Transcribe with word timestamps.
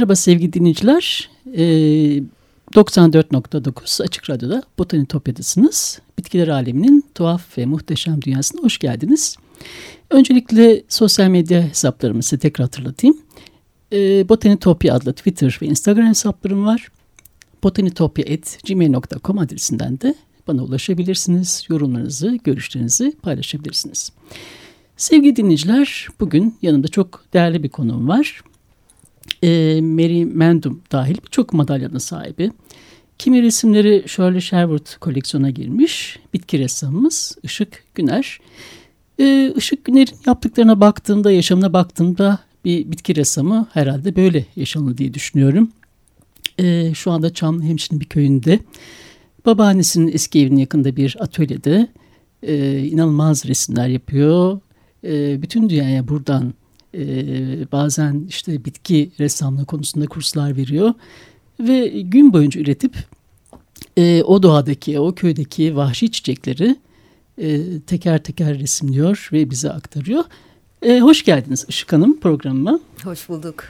Merhaba 0.00 0.16
sevgili 0.16 0.52
dinleyiciler. 0.52 1.30
Ee, 1.46 1.62
94.9 2.74 4.02
Açık 4.02 4.30
Radyo'da 4.30 4.62
Botanitopya'dasınız. 4.78 6.00
Bitkiler 6.18 6.48
aleminin 6.48 7.04
tuhaf 7.14 7.58
ve 7.58 7.66
muhteşem 7.66 8.22
dünyasına 8.22 8.62
hoş 8.62 8.78
geldiniz. 8.78 9.36
Öncelikle 10.10 10.82
sosyal 10.88 11.28
medya 11.28 11.62
hesaplarımı 11.62 12.22
tekrar 12.22 12.64
hatırlatayım. 12.64 13.16
Ee, 13.92 14.28
Botanitopya 14.28 14.94
adlı 14.94 15.12
Twitter 15.12 15.58
ve 15.62 15.66
Instagram 15.66 16.06
hesaplarım 16.06 16.66
var. 16.66 16.88
botanitopya.gmail.com 17.62 19.38
adresinden 19.38 20.00
de 20.00 20.14
bana 20.48 20.64
ulaşabilirsiniz. 20.64 21.64
Yorumlarınızı, 21.68 22.38
görüşlerinizi 22.44 23.12
paylaşabilirsiniz. 23.22 24.12
Sevgili 24.96 25.36
dinleyiciler, 25.36 26.08
bugün 26.20 26.56
yanımda 26.62 26.88
çok 26.88 27.24
değerli 27.32 27.62
bir 27.62 27.68
konuğum 27.68 28.08
var 28.08 28.42
e, 29.42 29.80
Mary 29.80 30.24
Mendum 30.24 30.82
dahil 30.92 31.16
birçok 31.26 31.52
madalyanın 31.52 31.98
sahibi. 31.98 32.52
Kimi 33.18 33.42
resimleri 33.42 34.04
Shirley 34.06 34.40
Sherwood 34.40 34.98
koleksiyona 35.00 35.50
girmiş. 35.50 36.18
Bitki 36.34 36.58
ressamımız 36.58 37.38
Işık 37.42 37.84
Güner. 37.94 38.38
E, 39.18 39.52
Işık 39.56 39.84
Güner'in 39.84 40.16
yaptıklarına 40.26 40.80
baktığımda, 40.80 41.32
yaşamına 41.32 41.72
baktığımda 41.72 42.38
bir 42.64 42.92
bitki 42.92 43.16
ressamı 43.16 43.68
herhalde 43.72 44.16
böyle 44.16 44.46
yaşanır 44.56 44.96
diye 44.96 45.14
düşünüyorum. 45.14 45.70
E, 46.58 46.94
şu 46.94 47.10
anda 47.10 47.34
Çamlıhemşin'in 47.34 48.00
bir 48.00 48.06
köyünde. 48.06 48.58
Babaannesinin 49.46 50.12
eski 50.12 50.40
evinin 50.40 50.56
yakında 50.56 50.96
bir 50.96 51.16
atölyede 51.20 51.88
inanılmaz 52.86 53.46
resimler 53.46 53.88
yapıyor. 53.88 54.60
Bütün 55.42 55.68
dünyaya 55.68 56.08
buradan 56.08 56.54
e, 56.94 57.02
bazen 57.72 58.26
işte 58.28 58.64
bitki 58.64 59.10
ressamlığı 59.20 59.64
konusunda 59.64 60.06
kurslar 60.06 60.56
veriyor 60.56 60.94
ve 61.60 61.88
gün 61.88 62.32
boyunca 62.32 62.60
üretip 62.60 62.94
e, 63.96 64.22
o 64.22 64.42
doğadaki, 64.42 65.00
o 65.00 65.14
köydeki 65.14 65.76
vahşi 65.76 66.12
çiçekleri 66.12 66.76
e, 67.38 67.80
teker 67.80 68.22
teker 68.22 68.58
resimliyor 68.58 69.28
ve 69.32 69.50
bize 69.50 69.70
aktarıyor. 69.70 70.24
E, 70.82 71.00
hoş 71.00 71.24
geldiniz 71.24 71.64
Işık 71.68 71.92
Hanım 71.92 72.20
programıma. 72.20 72.80
Hoş 73.04 73.28
bulduk. 73.28 73.64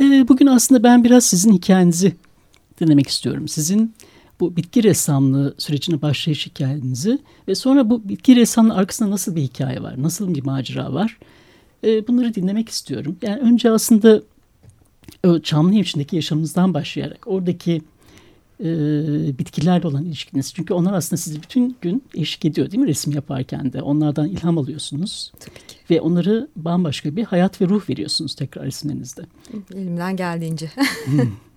E, 0.00 0.28
bugün 0.28 0.46
aslında 0.46 0.82
ben 0.82 1.04
biraz 1.04 1.24
sizin 1.24 1.52
hikayenizi 1.52 2.16
dinlemek 2.80 3.08
istiyorum. 3.08 3.48
Sizin 3.48 3.94
bu 4.40 4.56
bitki 4.56 4.82
ressamlığı 4.82 5.54
sürecine 5.58 6.02
başlayış 6.02 6.46
hikayenizi 6.46 7.18
ve 7.48 7.54
sonra 7.54 7.90
bu 7.90 8.08
bitki 8.08 8.36
ressamlığı 8.36 8.74
arkasında 8.74 9.10
nasıl 9.10 9.36
bir 9.36 9.42
hikaye 9.42 9.82
var, 9.82 10.02
nasıl 10.02 10.34
bir 10.34 10.44
macera 10.44 10.94
var? 10.94 11.18
E, 11.84 12.08
bunları 12.08 12.34
dinlemek 12.34 12.68
istiyorum. 12.68 13.16
Yani 13.22 13.40
önce 13.40 13.70
aslında 13.70 14.22
o 15.26 15.40
Çamlıhemşin'deki 15.40 16.16
yaşamınızdan 16.16 16.74
başlayarak 16.74 17.26
oradaki 17.26 17.82
e, 18.60 18.68
bitkilerle 19.38 19.86
olan 19.86 20.04
ilişkiniz. 20.04 20.54
Çünkü 20.54 20.74
onlar 20.74 20.92
aslında 20.92 21.16
sizi 21.16 21.42
bütün 21.42 21.76
gün 21.80 22.04
eşlik 22.14 22.44
ediyor 22.44 22.70
değil 22.70 22.82
mi 22.82 22.88
resim 22.88 23.12
yaparken 23.12 23.72
de. 23.72 23.82
Onlardan 23.82 24.28
ilham 24.28 24.58
alıyorsunuz. 24.58 25.32
Tabii 25.40 25.54
ki. 25.54 25.76
Ve 25.90 26.00
onları 26.00 26.48
bambaşka 26.56 27.16
bir 27.16 27.24
hayat 27.24 27.60
ve 27.60 27.68
ruh 27.68 27.90
veriyorsunuz 27.90 28.34
tekrar 28.34 28.64
resimlerinizde. 28.64 29.22
Elimden 29.74 30.16
geldiğince. 30.16 30.70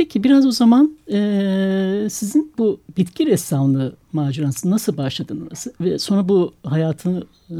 Peki 0.00 0.24
biraz 0.24 0.46
o 0.46 0.50
zaman 0.50 0.96
e, 1.12 2.08
sizin 2.10 2.52
bu 2.58 2.80
bitki 2.96 3.26
ressamlığı 3.26 3.96
macerası 4.12 4.70
nasıl 4.70 4.96
başladınız 4.96 5.66
ve 5.80 5.98
sonra 5.98 6.28
bu 6.28 6.54
hayatı 6.62 7.26
e, 7.50 7.58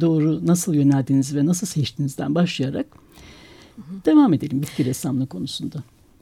doğru 0.00 0.46
nasıl 0.46 0.74
yöneldiğiniz 0.74 1.36
ve 1.36 1.46
nasıl 1.46 1.66
seçtiğinizden 1.66 2.34
başlayarak 2.34 2.86
devam 4.06 4.32
edelim 4.32 4.62
bitki 4.62 4.84
ressamlığı 4.84 5.26
konusunda. 5.26 5.76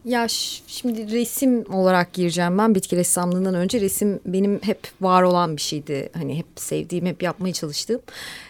Ya 0.05 0.27
şimdi 0.67 1.11
resim 1.11 1.73
olarak 1.73 2.13
gireceğim 2.13 2.59
ben 2.59 2.75
bitki 2.75 2.97
ressamlığından 2.97 3.55
önce 3.55 3.81
resim 3.81 4.21
benim 4.27 4.61
hep 4.63 4.89
var 5.01 5.23
olan 5.23 5.57
bir 5.57 5.63
şeydi. 5.63 6.11
Hani 6.13 6.39
hep 6.39 6.47
sevdiğim, 6.57 7.07
hep 7.07 7.23
yapmaya 7.23 7.53
çalıştığım. 7.53 8.01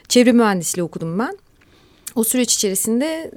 Çevre 0.09 0.33
mühendisliği 0.33 0.85
okudum 0.85 1.19
ben. 1.19 1.39
O 2.17 2.25
süreç 2.25 2.55
içerisinde 2.55 3.31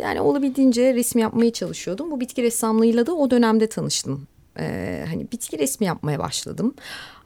yani 0.00 0.20
olabildiğince 0.20 0.94
resim 0.94 1.20
yapmaya 1.20 1.52
çalışıyordum. 1.52 2.10
Bu 2.10 2.20
bitki 2.20 2.42
ressamlığıyla 2.42 3.06
da 3.06 3.14
o 3.14 3.30
dönemde 3.30 3.66
tanıştım. 3.66 4.26
Ee, 4.58 5.04
hani 5.08 5.32
bitki 5.32 5.58
resmi 5.58 5.86
yapmaya 5.86 6.18
başladım. 6.18 6.74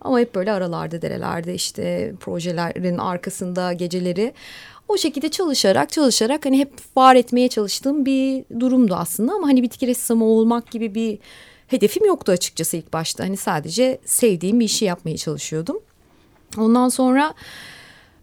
Ama 0.00 0.20
hep 0.20 0.34
böyle 0.34 0.52
aralarda 0.52 1.02
derelerde 1.02 1.54
işte 1.54 2.14
projelerin 2.20 2.98
arkasında 2.98 3.72
geceleri 3.72 4.32
o 4.88 4.96
şekilde 4.96 5.28
çalışarak 5.28 5.90
çalışarak 5.90 6.46
hani 6.46 6.58
hep 6.58 6.72
var 6.96 7.16
etmeye 7.16 7.48
çalıştığım 7.48 8.06
bir 8.06 8.44
durumdu 8.60 8.94
aslında. 8.94 9.32
Ama 9.32 9.48
hani 9.48 9.62
bitki 9.62 9.86
ressamı 9.86 10.24
olmak 10.24 10.70
gibi 10.70 10.94
bir 10.94 11.18
hedefim 11.66 12.06
yoktu 12.06 12.32
açıkçası 12.32 12.76
ilk 12.76 12.92
başta. 12.92 13.24
Hani 13.24 13.36
sadece 13.36 13.98
sevdiğim 14.04 14.60
bir 14.60 14.64
işi 14.64 14.84
yapmaya 14.84 15.16
çalışıyordum. 15.16 15.80
Ondan 16.58 16.88
sonra 16.88 17.34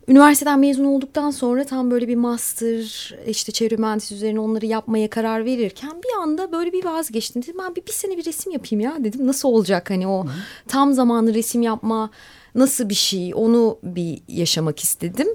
Üniversiteden 0.07 0.59
mezun 0.59 0.83
olduktan 0.83 1.31
sonra 1.31 1.63
tam 1.63 1.91
böyle 1.91 2.07
bir 2.07 2.15
master 2.15 3.13
işte 3.27 3.51
çevre 3.51 3.75
mühendisi 3.75 4.15
üzerine 4.15 4.39
onları 4.39 4.65
yapmaya 4.65 5.09
karar 5.09 5.45
verirken 5.45 6.01
bir 6.03 6.21
anda 6.21 6.51
böyle 6.51 6.73
bir 6.73 6.85
vazgeçtim. 6.85 7.41
Dedim 7.41 7.55
ben 7.59 7.75
bir, 7.75 7.85
bir 7.85 7.91
sene 7.91 8.17
bir 8.17 8.25
resim 8.25 8.51
yapayım 8.51 8.79
ya 8.79 9.03
dedim 9.03 9.27
nasıl 9.27 9.49
olacak 9.49 9.89
hani 9.89 10.07
o 10.07 10.25
Hı. 10.25 10.29
tam 10.67 10.93
zamanlı 10.93 11.33
resim 11.33 11.61
yapma 11.61 12.09
nasıl 12.55 12.89
bir 12.89 12.95
şey 12.95 13.31
onu 13.35 13.77
bir 13.83 14.21
yaşamak 14.27 14.83
istedim. 14.83 15.27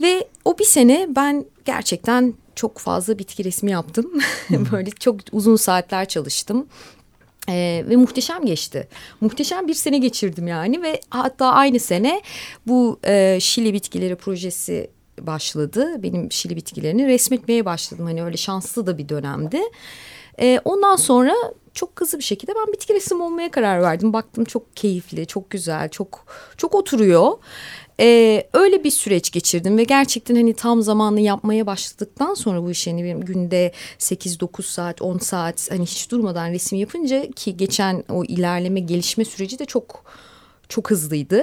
Ve 0.00 0.28
o 0.44 0.58
bir 0.58 0.64
sene 0.64 1.06
ben 1.16 1.44
gerçekten 1.64 2.34
çok 2.54 2.78
fazla 2.78 3.18
bitki 3.18 3.44
resmi 3.44 3.70
yaptım. 3.70 4.12
böyle 4.72 4.90
çok 4.90 5.16
uzun 5.32 5.56
saatler 5.56 6.08
çalıştım. 6.08 6.66
Ee, 7.48 7.84
ve 7.88 7.96
muhteşem 7.96 8.46
geçti. 8.46 8.88
Muhteşem 9.20 9.68
bir 9.68 9.74
sene 9.74 9.98
geçirdim 9.98 10.46
yani 10.46 10.82
ve 10.82 11.00
hatta 11.10 11.46
aynı 11.46 11.80
sene 11.80 12.22
bu 12.66 13.00
e, 13.04 13.38
Şili 13.40 13.72
bitkileri 13.72 14.16
projesi 14.16 14.90
başladı. 15.20 16.02
Benim 16.02 16.32
Şili 16.32 16.56
bitkilerini 16.56 17.06
resmetmeye 17.06 17.64
başladım. 17.64 18.06
Hani 18.06 18.24
öyle 18.24 18.36
şanslı 18.36 18.86
da 18.86 18.98
bir 18.98 19.08
dönemdi. 19.08 19.60
E, 20.40 20.60
ondan 20.64 20.96
sonra 20.96 21.34
çok 21.74 22.00
hızlı 22.00 22.18
bir 22.18 22.24
şekilde 22.24 22.52
ben 22.54 22.72
bitki 22.72 22.94
resim 22.94 23.20
olmaya 23.20 23.50
karar 23.50 23.82
verdim. 23.82 24.12
Baktım 24.12 24.44
çok 24.44 24.76
keyifli, 24.76 25.26
çok 25.26 25.50
güzel, 25.50 25.88
çok 25.88 26.26
çok 26.56 26.74
oturuyor. 26.74 27.32
Ee, 28.00 28.48
öyle 28.52 28.84
bir 28.84 28.90
süreç 28.90 29.30
geçirdim 29.30 29.78
ve 29.78 29.84
gerçekten 29.84 30.34
hani 30.34 30.54
tam 30.54 30.82
zamanlı 30.82 31.20
yapmaya 31.20 31.66
başladıktan 31.66 32.34
sonra 32.34 32.62
bu 32.62 32.70
işi 32.70 32.90
hani 32.90 33.14
günde 33.20 33.72
8-9 33.98 34.62
saat 34.62 35.02
10 35.02 35.18
saat 35.18 35.70
hani 35.70 35.82
hiç 35.82 36.10
durmadan 36.10 36.50
resim 36.50 36.78
yapınca 36.78 37.30
ki 37.30 37.56
geçen 37.56 38.04
o 38.08 38.24
ilerleme 38.24 38.80
gelişme 38.80 39.24
süreci 39.24 39.58
de 39.58 39.64
çok 39.64 40.04
çok 40.68 40.90
hızlıydı. 40.90 41.42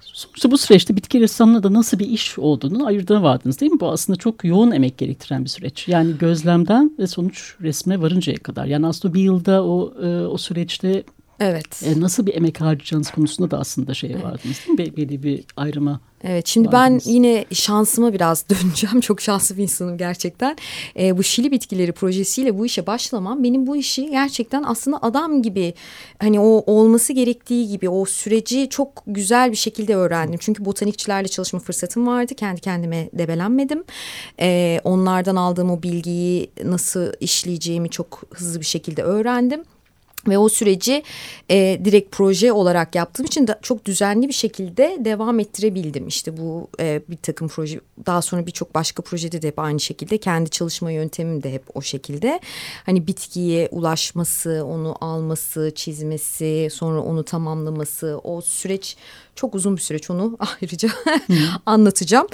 Sonuçta 0.00 0.50
bu 0.50 0.58
süreçte 0.58 0.96
bitki 0.96 1.20
ressamlığı 1.20 1.62
da 1.62 1.72
nasıl 1.72 1.98
bir 1.98 2.06
iş 2.06 2.38
olduğunu 2.38 2.86
ayırdığına 2.86 3.22
vardınız 3.22 3.60
değil 3.60 3.72
mi? 3.72 3.80
Bu 3.80 3.90
aslında 3.90 4.18
çok 4.18 4.44
yoğun 4.44 4.70
emek 4.70 4.98
gerektiren 4.98 5.44
bir 5.44 5.48
süreç. 5.48 5.88
Yani 5.88 6.18
gözlemden 6.18 6.96
ve 6.98 7.06
sonuç 7.06 7.54
resme 7.60 8.00
varıncaya 8.00 8.38
kadar. 8.38 8.66
Yani 8.66 8.86
aslında 8.86 9.14
bir 9.14 9.22
yılda 9.22 9.64
o, 9.64 9.94
e, 10.02 10.26
o 10.26 10.38
süreçte 10.38 11.04
Evet. 11.42 11.82
E, 11.84 12.00
nasıl 12.00 12.26
bir 12.26 12.34
emek 12.34 12.60
harcayacağınız 12.60 13.10
konusunda 13.10 13.50
da 13.50 13.58
aslında 13.58 13.94
şey 13.94 14.14
vardınız 14.22 14.60
değil 14.66 14.70
mi? 14.70 14.78
Be- 14.78 14.96
Belli 14.96 15.22
bir 15.22 15.44
ayrıma 15.56 16.00
Evet 16.24 16.46
şimdi 16.46 16.72
Vardınız. 16.72 17.06
ben 17.06 17.12
yine 17.12 17.44
şansıma 17.52 18.12
biraz 18.12 18.44
döneceğim. 18.50 19.00
Çok 19.00 19.20
şanslı 19.20 19.56
bir 19.56 19.62
insanım 19.62 19.98
gerçekten. 19.98 20.56
Ee, 20.98 21.18
bu 21.18 21.22
Şili 21.22 21.50
bitkileri 21.50 21.92
projesiyle 21.92 22.58
bu 22.58 22.66
işe 22.66 22.86
başlamam 22.86 23.44
benim 23.44 23.66
bu 23.66 23.76
işi 23.76 24.10
gerçekten 24.10 24.62
aslında 24.62 24.98
adam 25.02 25.42
gibi 25.42 25.74
hani 26.18 26.40
o 26.40 26.44
olması 26.66 27.12
gerektiği 27.12 27.68
gibi 27.68 27.88
o 27.88 28.04
süreci 28.04 28.68
çok 28.70 29.02
güzel 29.06 29.50
bir 29.50 29.56
şekilde 29.56 29.96
öğrendim. 29.96 30.38
Çünkü 30.42 30.64
botanikçilerle 30.64 31.28
çalışma 31.28 31.58
fırsatım 31.60 32.06
vardı. 32.06 32.34
Kendi 32.34 32.60
kendime 32.60 33.08
debelenmedim. 33.12 33.84
Ee, 34.40 34.80
onlardan 34.84 35.36
aldığım 35.36 35.70
o 35.70 35.82
bilgiyi 35.82 36.50
nasıl 36.64 37.12
işleyeceğimi 37.20 37.90
çok 37.90 38.22
hızlı 38.30 38.60
bir 38.60 38.66
şekilde 38.66 39.02
öğrendim. 39.02 39.62
Ve 40.28 40.38
o 40.38 40.48
süreci 40.48 41.02
e, 41.50 41.80
direkt 41.84 42.16
proje 42.16 42.52
olarak 42.52 42.94
yaptığım 42.94 43.26
için 43.26 43.46
de 43.46 43.58
çok 43.62 43.84
düzenli 43.84 44.28
bir 44.28 44.32
şekilde 44.32 44.96
devam 45.00 45.40
ettirebildim. 45.40 46.08
İşte 46.08 46.36
bu 46.36 46.68
e, 46.80 47.02
bir 47.10 47.16
takım 47.16 47.48
proje 47.48 47.80
daha 48.06 48.22
sonra 48.22 48.46
birçok 48.46 48.74
başka 48.74 49.02
projede 49.02 49.42
de 49.42 49.48
hep 49.48 49.58
aynı 49.58 49.80
şekilde 49.80 50.18
kendi 50.18 50.50
çalışma 50.50 50.90
yöntemim 50.90 51.42
de 51.42 51.52
hep 51.52 51.62
o 51.74 51.82
şekilde. 51.82 52.40
Hani 52.86 53.06
bitkiye 53.06 53.68
ulaşması, 53.70 54.64
onu 54.66 54.96
alması, 55.00 55.72
çizmesi, 55.74 56.68
sonra 56.72 57.00
onu 57.00 57.24
tamamlaması 57.24 58.20
o 58.24 58.40
süreç 58.40 58.96
çok 59.34 59.54
uzun 59.54 59.76
bir 59.76 59.80
süreç 59.80 60.10
onu 60.10 60.38
ayrıca 60.60 60.88
anlatacağım. 61.66 62.26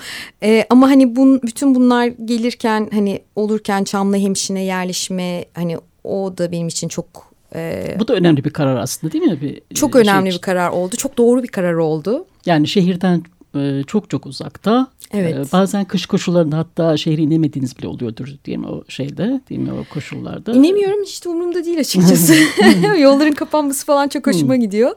E, 0.43 0.67
ama 0.71 0.91
hani 0.91 1.17
bun, 1.17 1.43
bütün 1.43 1.75
bunlar 1.75 2.07
gelirken 2.07 2.89
hani 2.93 3.23
olurken 3.37 3.85
Çamlı 3.85 4.17
Hemşin'e 4.17 4.65
yerleşme 4.65 5.45
hani 5.55 5.79
o 6.05 6.35
da 6.39 6.53
benim 6.53 6.69
için 6.69 6.89
çok 6.89 7.28
e, 7.55 7.97
bu 7.99 8.09
da 8.09 8.15
önemli 8.15 8.45
bir 8.45 8.51
karar 8.51 8.77
aslında 8.77 9.13
değil 9.13 9.25
mi? 9.25 9.41
Bir, 9.41 9.75
çok 9.75 9.93
şey 9.93 10.03
önemli 10.03 10.29
için. 10.29 10.39
bir 10.39 10.43
karar 10.43 10.71
oldu. 10.71 10.97
Çok 10.97 11.19
doğru 11.19 11.43
bir 11.43 11.49
karar 11.49 11.75
oldu. 11.75 12.27
Yani 12.47 12.69
şehirden 12.69 13.23
e, 13.57 13.83
çok 13.87 14.11
çok 14.11 14.27
uzakta. 14.27 14.87
Evet. 15.13 15.35
E, 15.37 15.53
bazen 15.53 15.85
kış 15.85 16.07
koşullarında 16.07 16.59
hatta 16.59 16.97
şehre 16.97 17.23
inemediğiniz 17.23 17.79
bile 17.79 17.89
oluyordur 17.89 18.29
değil 18.47 18.59
mi 18.59 18.67
o 18.67 18.85
şeyde 18.89 19.41
değil 19.51 19.61
mi 19.61 19.73
o 19.73 19.95
koşullarda. 19.95 20.53
İnemiyorum 20.53 21.03
hiç 21.03 21.25
de 21.25 21.29
umurumda 21.29 21.65
değil 21.65 21.81
açıkçası. 21.81 22.35
Yolların 22.99 23.33
kapanması 23.33 23.87
falan 23.87 24.09
çok 24.09 24.27
hoşuma 24.27 24.57
gidiyor. 24.57 24.91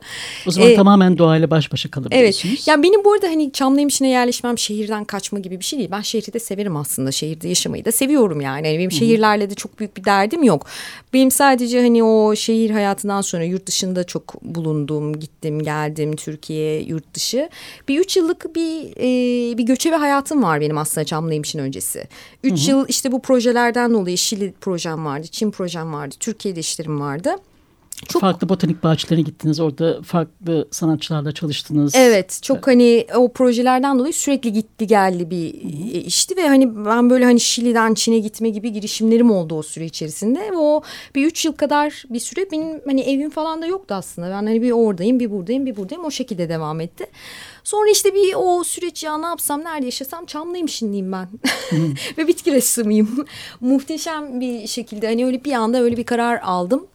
O 0.48 0.52
zaman 0.52 0.70
E, 0.70 0.76
tamamen 0.76 1.18
doğayla 1.18 1.52
baş 1.52 1.72
başa 1.72 1.88
Evet. 1.88 1.92
kalabiliyorsunuz. 1.92 2.68
Yani 2.68 2.84
benim 2.84 3.04
bu 3.04 3.14
arada 3.14 3.28
hani 3.28 3.52
Çamlıhemşin'e 3.52 4.10
yerleşmem 4.10 4.58
şehirden 4.58 5.06
kaçma 5.06 5.40
gibi 5.40 5.60
bir 5.60 5.66
şey 5.66 5.80
değil. 5.80 5.92
Ben 5.92 6.02
şehri 6.02 6.34
de 6.34 6.40
severim 6.40 6.76
aslında. 6.76 7.12
Şehirde 7.12 7.48
yaşamayı 7.48 7.86
da 7.86 7.92
seviyorum 7.92 8.42
yani. 8.42 8.68
yani 8.68 8.78
benim 8.80 8.92
şehirlerle 8.92 9.50
de 9.50 9.56
çok 9.56 9.80
büyük 9.80 9.98
bir 9.98 10.04
derdim 10.06 10.44
yok. 10.44 10.66
Benim 11.14 11.32
sadece 11.32 11.82
hani 11.82 12.04
o 12.04 12.36
şehir 12.36 12.70
hayatından 12.70 13.22
sonra 13.22 13.44
yurt 13.44 13.68
dışında 13.68 14.04
çok 14.04 14.42
bulundum, 14.44 15.20
gittim, 15.20 15.64
geldim 15.64 16.16
Türkiye, 16.16 16.82
yurt 16.82 17.14
dışı. 17.14 17.50
Bir 17.88 18.00
üç 18.00 18.18
yıllık 18.18 18.41
bir 18.56 18.94
e, 18.98 19.58
bir 19.58 19.64
göçebe 19.64 19.96
hayatım 19.96 20.44
var 20.44 20.62
benim 20.62 20.78
aslında 20.78 21.06
Çamlıhemşin 21.06 21.60
öncesi. 21.60 22.08
Üç 22.44 22.68
yıl 22.68 22.86
işte 22.88 23.12
bu 23.12 23.22
projelerden 23.22 23.94
dolayı 23.94 24.18
Şili 24.18 24.54
projem 24.62 25.06
vardı, 25.06 25.28
Çin 25.28 25.52
projem 25.52 25.94
vardı, 25.94 26.16
Türkiye'de 26.20 26.60
işlerim 26.60 27.00
vardı. 27.00 27.36
Çok- 28.08 28.22
Farklı 28.22 28.50
botanik 28.50 28.84
bahçelerine 28.84 29.24
gittiniz 29.24 29.60
orada 29.60 30.02
farklı 30.02 30.68
sanatçılarla 30.72 31.32
çalıştınız. 31.32 31.96
Evet 31.96 32.40
çok 32.42 32.68
hani 32.68 33.08
o 33.16 33.34
projelerden 33.34 34.00
dolayı 34.00 34.14
sürekli 34.14 34.54
gitti 34.54 34.88
geldi 34.88 35.30
bir 35.30 35.54
e, 35.96 36.00
işti 36.02 36.38
ve 36.38 36.48
hani 36.48 36.86
ben 36.86 37.10
böyle 37.10 37.26
hani 37.26 37.40
Şili'den 37.40 37.94
Çin'e 37.94 38.20
gitme 38.20 38.50
gibi 38.50 38.72
girişimlerim 38.72 39.32
oldu 39.32 39.56
o 39.56 39.64
süre 39.64 39.86
içerisinde 39.86 40.40
ve 40.40 40.58
o 40.58 40.82
bir 41.16 41.26
üç 41.26 41.46
yıl 41.46 41.54
kadar 41.54 42.04
bir 42.10 42.20
süre 42.20 42.52
benim 42.52 42.82
hani 42.86 43.02
evim 43.02 43.30
falan 43.30 43.62
da 43.62 43.66
yoktu 43.66 43.94
aslında 43.94 44.28
ben 44.30 44.34
hani 44.34 44.62
bir 44.62 44.72
oradayım 44.72 45.20
bir 45.20 45.32
buradayım 45.32 45.66
bir 45.66 45.78
buradayım 45.78 46.06
o 46.06 46.12
şekilde 46.12 46.50
devam 46.50 46.82
etti. 46.82 47.06
Sonra 47.64 47.90
işte 47.90 48.14
bir 48.16 48.34
o 48.36 48.64
süreç 48.64 49.04
ya 49.04 49.18
ne 49.18 49.26
yapsam 49.26 49.64
nerede 49.64 49.86
yaşasam 49.86 50.26
Çamlıyım 50.26 50.70
şimdiyim 50.70 51.12
ben 51.12 51.28
ve 52.18 52.28
bitki 52.28 52.52
ressamıyım 52.52 53.26
muhteşem 53.62 54.42
bir 54.42 54.68
şekilde 54.68 55.08
hani 55.08 55.26
öyle 55.26 55.44
bir 55.44 55.52
anda 55.54 55.82
öyle 55.82 55.98
bir 55.98 56.04
karar 56.04 56.40
aldım. 56.44 56.88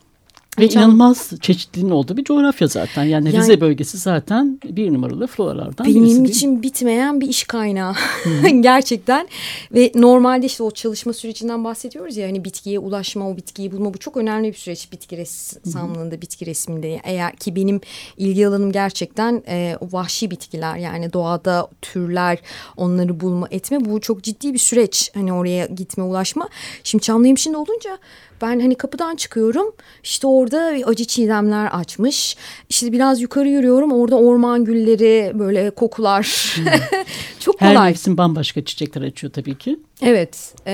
Ve 0.59 0.69
Çam- 0.69 0.79
inanılmaz 0.83 1.33
çeşitliliğin 1.41 1.91
olduğu 1.93 2.17
bir 2.17 2.25
coğrafya 2.25 2.69
zaten. 2.69 3.05
Yani, 3.05 3.29
Yani- 3.29 3.39
Rize 3.39 3.61
bölgesi 3.61 3.99
zaten 3.99 4.61
bir 4.65 4.93
numaralı 4.95 5.27
floralardan 5.27 5.87
birisi 5.87 5.97
Benim 6.01 6.09
değil 6.09 6.21
mi? 6.21 6.29
için 6.29 6.63
bitmeyen 6.63 7.21
bir 7.21 7.29
iş 7.29 7.45
kaynağı. 7.45 7.95
Gerçekten. 8.61 9.29
Ve 9.75 9.93
normalde 9.95 10.47
işte 10.47 10.63
o 10.63 10.71
çalışma 10.71 11.13
sürecinden 11.13 11.65
bahsediyoruz 11.65 12.17
ya 12.17 12.29
hani 12.29 12.45
bitkiye 12.45 12.79
ulaşma 12.79 13.31
o 13.31 13.37
bitkiyi 13.37 13.73
bulma 13.73 13.95
bu 13.95 13.99
çok 13.99 14.17
önemli 14.17 14.49
bir 14.49 14.57
süreç 14.57 14.93
bitki 14.93 15.17
ressamlığında 15.17 16.21
bitki 16.23 16.47
resminde. 16.47 17.01
Eğer 17.05 17.37
ki 17.37 17.57
benim 17.57 17.81
ilgi 18.17 18.49
alanım 18.49 18.73
gerçekten 18.73 19.43
e, 19.49 19.77
vahşi 19.83 20.31
bitkiler 20.31 20.77
yani 20.77 21.13
doğada 21.13 21.69
türler 21.83 22.39
onları 22.77 23.21
bulma 23.21 23.49
etme 23.51 23.85
bu 23.85 24.01
çok 24.01 24.23
ciddi 24.23 24.53
bir 24.53 24.59
süreç. 24.59 25.11
Hani 25.15 25.33
oraya 25.33 25.67
gitme 25.67 26.05
ulaşma. 26.05 26.49
Şimdi 26.85 27.03
Çamlıhemşin'de 27.05 27.57
olunca 27.57 27.99
ben 28.43 28.61
hani 28.61 28.75
kapıdan 28.75 29.17
çıkıyorum 29.17 29.73
işte 30.03 30.27
orada 30.27 30.59
acı 30.87 31.05
çiğdemler 31.05 31.67
açmış 31.73 32.37
işte 32.69 32.93
biraz 32.93 33.21
yukarı 33.21 33.49
yürüyorum 33.49 33.93
orada 33.93 34.17
orman 34.17 34.65
gülleri 34.65 35.33
böyle 35.39 35.71
kokular 35.71 36.57
çok 37.41 37.61
Her 37.61 37.75
kolay. 37.75 37.89
mevsim 37.91 38.17
bambaşka 38.19 38.65
çiçekler 38.65 39.03
açıyor 39.03 39.33
tabii 39.33 39.59
ki. 39.59 39.79
Evet 40.03 40.55
e, 40.67 40.73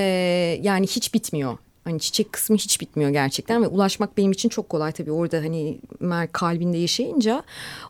yani 0.63 0.87
hiç 0.87 1.15
bitmiyor. 1.15 1.59
Hani 1.85 2.01
çiçek 2.01 2.33
kısmı 2.33 2.57
hiç 2.57 2.81
bitmiyor 2.81 3.11
gerçekten 3.11 3.63
ve 3.63 3.67
ulaşmak 3.67 4.17
benim 4.17 4.33
için 4.33 4.49
çok 4.49 4.69
kolay 4.69 4.93
tabii 4.93 5.13
orada 5.13 5.37
hani 5.37 5.79
mer 6.01 6.33
kalbinde 6.33 6.79
yaşayınca 6.79 7.43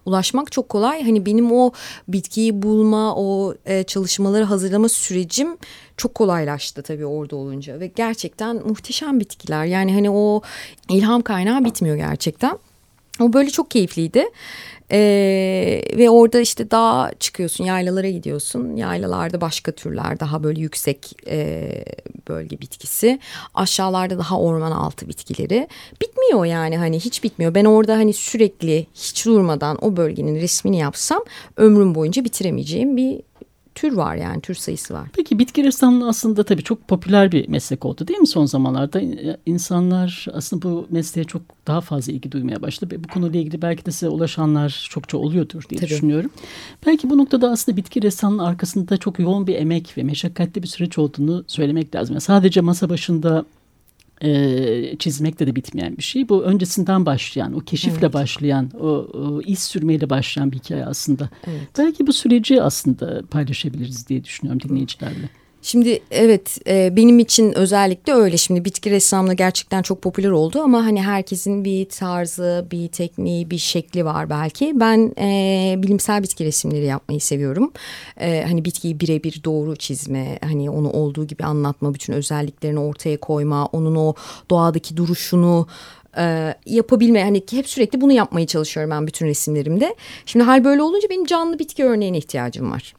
ulaşmak 0.07 0.53
çok 0.53 0.69
kolay. 0.69 1.03
Hani 1.03 1.27
benim 1.27 1.53
o 1.53 1.73
bitkiyi 2.09 2.63
bulma 2.63 3.17
o 3.17 3.55
e, 3.65 3.83
çalışmaları 3.83 4.45
hazırlama 4.45 4.89
sürecim 4.89 5.57
çok 5.97 6.15
kolaylaştı 6.15 6.83
tabii 6.83 7.07
orada 7.07 7.37
olunca 7.37 7.81
ve 7.81 7.87
gerçekten 7.87 8.57
muhteşem 8.57 9.21
bitkiler. 9.21 9.65
Yani 9.65 9.95
hani 9.95 10.11
o 10.11 10.43
ilham 10.89 11.23
kaynağı 11.23 11.65
bitmiyor 11.65 11.97
gerçekten. 11.97 12.59
O 13.23 13.33
böyle 13.33 13.51
çok 13.51 13.71
keyifliydi. 13.71 14.25
Ee, 14.95 15.83
ve 15.97 16.11
orada 16.11 16.41
işte 16.41 16.71
dağa 16.71 17.13
çıkıyorsun, 17.21 17.65
yaylalara 17.65 18.09
gidiyorsun. 18.09 18.77
Yaylalarda 18.77 19.41
başka 19.41 19.73
türler, 19.73 20.21
daha 20.21 20.43
böyle 20.43 20.61
yüksek 20.61 21.17
e, 21.27 21.69
bölge 22.29 22.61
bitkisi. 22.61 23.19
Aşağılarda 23.55 24.19
daha 24.19 24.39
orman 24.39 24.71
altı 24.71 25.09
bitkileri. 25.09 25.69
Bitmiyor 26.01 26.45
yani 26.45 26.79
hani 26.79 27.01
hiç 27.01 27.25
bitmiyor. 27.25 27.55
Ben 27.55 27.65
orada 27.65 27.97
hani 27.97 28.13
sürekli 28.13 28.87
hiç 28.95 29.27
durmadan 29.27 29.85
o 29.85 29.97
bölgenin 29.97 30.41
resmini 30.41 30.79
yapsam 30.79 31.25
ömrüm 31.57 31.95
boyunca 31.95 32.25
bitiremeyeceğim 32.25 32.97
bir 32.97 33.21
tür 33.75 33.93
var 33.93 34.15
yani 34.15 34.41
tür 34.41 34.55
sayısı 34.55 34.95
var. 34.95 35.09
Peki 35.17 35.39
bitki 35.39 35.65
ressamlığı 35.65 36.09
aslında 36.09 36.45
tabii 36.45 36.63
çok 36.63 36.89
popüler 36.89 37.33
bir 37.33 37.49
meslek 37.49 37.85
oldu 37.85 38.09
değil 38.09 38.19
mi 38.19 38.27
son 38.27 38.47
zamanlarda? 38.47 39.01
İnsanlar 39.47 40.27
aslında 40.33 40.63
bu 40.63 40.87
mesleğe 40.91 41.25
çok 41.25 41.43
daha 41.67 41.81
fazla 41.81 42.13
ilgi 42.13 42.33
duymaya 42.33 42.63
başladı. 42.63 42.97
Bu 43.05 43.09
konuyla 43.09 43.41
ilgili 43.41 43.63
belki 43.63 43.87
de 43.87 43.91
size 43.91 44.09
ulaşanlar 44.09 44.87
çokça 44.91 45.19
oluyordur 45.19 45.63
diye 45.71 45.81
Tabii. 45.81 45.91
düşünüyorum. 45.91 46.31
Belki 46.87 47.11
bu 47.11 47.19
noktada 47.19 47.51
aslında 47.51 47.77
bitki 47.77 48.03
ressamlığı 48.03 48.47
arkasında 48.47 48.97
çok 48.97 49.19
yoğun 49.19 49.47
bir 49.47 49.55
emek 49.55 49.99
ve 49.99 50.03
meşakkatli 50.03 50.63
bir 50.63 50.69
süreç 50.69 50.99
olduğunu 50.99 51.45
söylemek 51.47 51.95
lazım. 51.95 52.15
Yani 52.15 52.21
sadece 52.21 52.61
masa 52.61 52.89
başında 52.91 53.45
e, 54.23 54.97
çizmekle 54.99 55.47
de 55.47 55.57
bitmeyen 55.57 55.97
bir 55.97 56.03
şey. 56.03 56.29
Bu 56.29 56.43
öncesinden 56.43 57.07
başlayan, 57.07 57.53
o 57.53 57.61
keşifle 57.61 57.99
Evet. 58.01 58.15
başlayan, 58.15 58.71
o, 58.81 58.87
o 58.89 59.43
iz 59.43 59.59
sürmeyle 59.59 60.11
başlayan 60.11 60.53
bir 60.53 60.57
hikaye 60.59 60.85
aslında. 60.85 61.31
Evet. 61.47 61.69
Belki 61.79 62.07
bu 62.07 62.13
süreci 62.13 62.63
aslında 62.63 63.23
paylaşabiliriz 63.31 64.09
diye 64.09 64.25
düşünüyorum 64.25 64.61
dinleyicilerle. 64.61 65.29
Şimdi 65.65 66.03
evet 66.11 66.59
e, 66.67 66.97
benim 66.97 67.19
için 67.19 67.59
özellikle 67.59 68.13
öyle. 68.13 68.37
Şimdi 68.37 68.65
bitki 68.65 68.91
ressamlığı 68.91 69.35
gerçekten 69.35 69.83
çok 69.83 70.03
popüler 70.03 70.31
oldu 70.31 70.61
ama 70.61 70.85
hani 70.85 71.03
herkesin 71.03 71.65
bir 71.65 71.89
tarzı, 71.89 72.67
bir 72.71 72.89
tekniği, 72.89 73.51
bir 73.51 73.59
şekli 73.59 74.05
var 74.05 74.31
belki. 74.31 74.73
Ben 74.81 75.13
e, 75.19 75.75
bilimsel 75.79 76.23
bitki 76.23 76.45
resimleri 76.45 76.85
yapmayı 76.85 77.21
seviyorum. 77.21 77.73
E, 78.21 78.45
hani 78.49 78.65
bitkiyi 78.65 79.01
birebir 79.01 79.41
doğru 79.45 79.77
çizme, 79.77 80.39
hani 80.43 80.71
onu 80.71 80.91
olduğu 80.91 81.27
gibi 81.27 81.45
anlatma, 81.45 81.95
bütün 81.95 82.13
özelliklerini 82.13 82.81
ortaya 82.81 83.17
koyma, 83.17 83.67
onun 83.67 83.97
o 83.97 84.15
doğadaki 84.51 84.97
duruşunu 84.97 85.67
e, 86.19 86.55
yapabilme 86.67 87.25
hani 87.25 87.43
hep 87.51 87.69
sürekli 87.69 88.01
bunu 88.01 88.13
yapmaya 88.13 88.47
çalışıyorum 88.47 88.91
ben 88.91 89.07
bütün 89.07 89.27
resimlerimde. 89.27 89.95
Şimdi 90.27 90.45
hal 90.45 90.65
böyle 90.65 90.83
olunca 90.83 91.11
benim 91.11 91.25
canlı 91.25 91.59
bitki 91.59 91.85
örneğine 91.85 92.19
ihtiyacım 92.19 92.71
var 92.71 92.95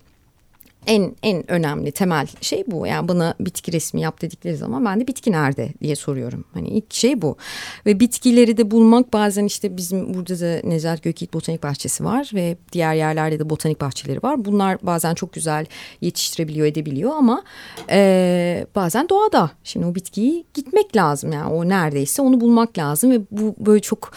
en 0.88 1.16
en 1.24 1.52
önemli 1.52 1.92
temel 1.92 2.28
şey 2.42 2.63
bu. 2.68 2.88
Yani 2.88 3.08
bana 3.08 3.34
bitki 3.40 3.74
resmi 3.74 4.02
yap 4.02 4.22
dedikleri 4.22 4.58
zaman 4.58 4.86
ben 4.86 5.00
de 5.00 5.08
bitki 5.08 5.32
nerede 5.32 5.74
diye 5.82 5.96
soruyorum. 5.96 6.46
Hani 6.54 6.70
ilk 6.70 6.94
şey 6.94 7.22
bu. 7.22 7.38
Ve 7.86 8.00
bitkileri 8.00 8.58
de 8.58 8.72
bulmak 8.72 9.13
bazen 9.13 9.46
işte 9.46 9.78
bizim 9.78 10.13
burada 10.13 10.40
da 10.40 10.68
Nezahat 10.68 11.04
Gökyiğit 11.04 11.34
Botanik 11.34 11.63
Bahçesi 11.63 12.04
var 12.04 12.32
ve 12.34 12.58
diğer 12.72 12.94
yerlerde 12.94 13.40
de 13.40 13.50
botanik 13.50 13.82
bahçeleri 13.82 14.24
var. 14.24 14.46
Bunlar 14.46 14.78
bazen 14.82 15.13
çok 15.13 15.34
güzel 15.34 15.66
yetiştirebiliyor 16.02 16.68
edebiliyor 16.68 17.12
ama 17.16 17.44
e, 17.90 18.68
bazen 18.75 19.10
doğada. 19.10 19.52
Şimdi 19.63 19.86
o 19.86 19.96
bitkiyi 19.96 20.46
gitmek 20.54 20.96
lazım 20.96 21.32
yani 21.32 21.54
o 21.54 21.70
neredeyse 21.70 22.22
onu 22.22 22.42
bulmak 22.42 22.78
lazım 22.78 23.12
ve 23.12 23.22
bu 23.32 23.56
böyle 23.60 23.82
çok 23.82 24.12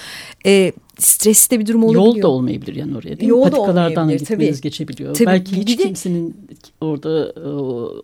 e, 0.46 0.72
stresli 0.98 1.60
bir 1.60 1.66
durum 1.66 1.84
olabiliyor. 1.84 2.06
Yol 2.16 2.22
da 2.22 2.28
olmayabilir 2.28 2.74
yani 2.76 2.96
oraya 2.96 3.20
değil 3.20 3.28
Yol 3.30 3.38
mi? 3.38 3.44
da 3.44 3.50
Patikalardan 3.50 4.08
gitmeniz 4.08 4.28
tabii. 4.28 4.60
geçebiliyor. 4.60 5.14
Tabii, 5.14 5.26
Belki 5.26 5.56
hiç 5.56 5.78
de- 5.78 5.82
kimsenin 5.82 6.36
orada 6.80 7.32
e, 7.36 7.48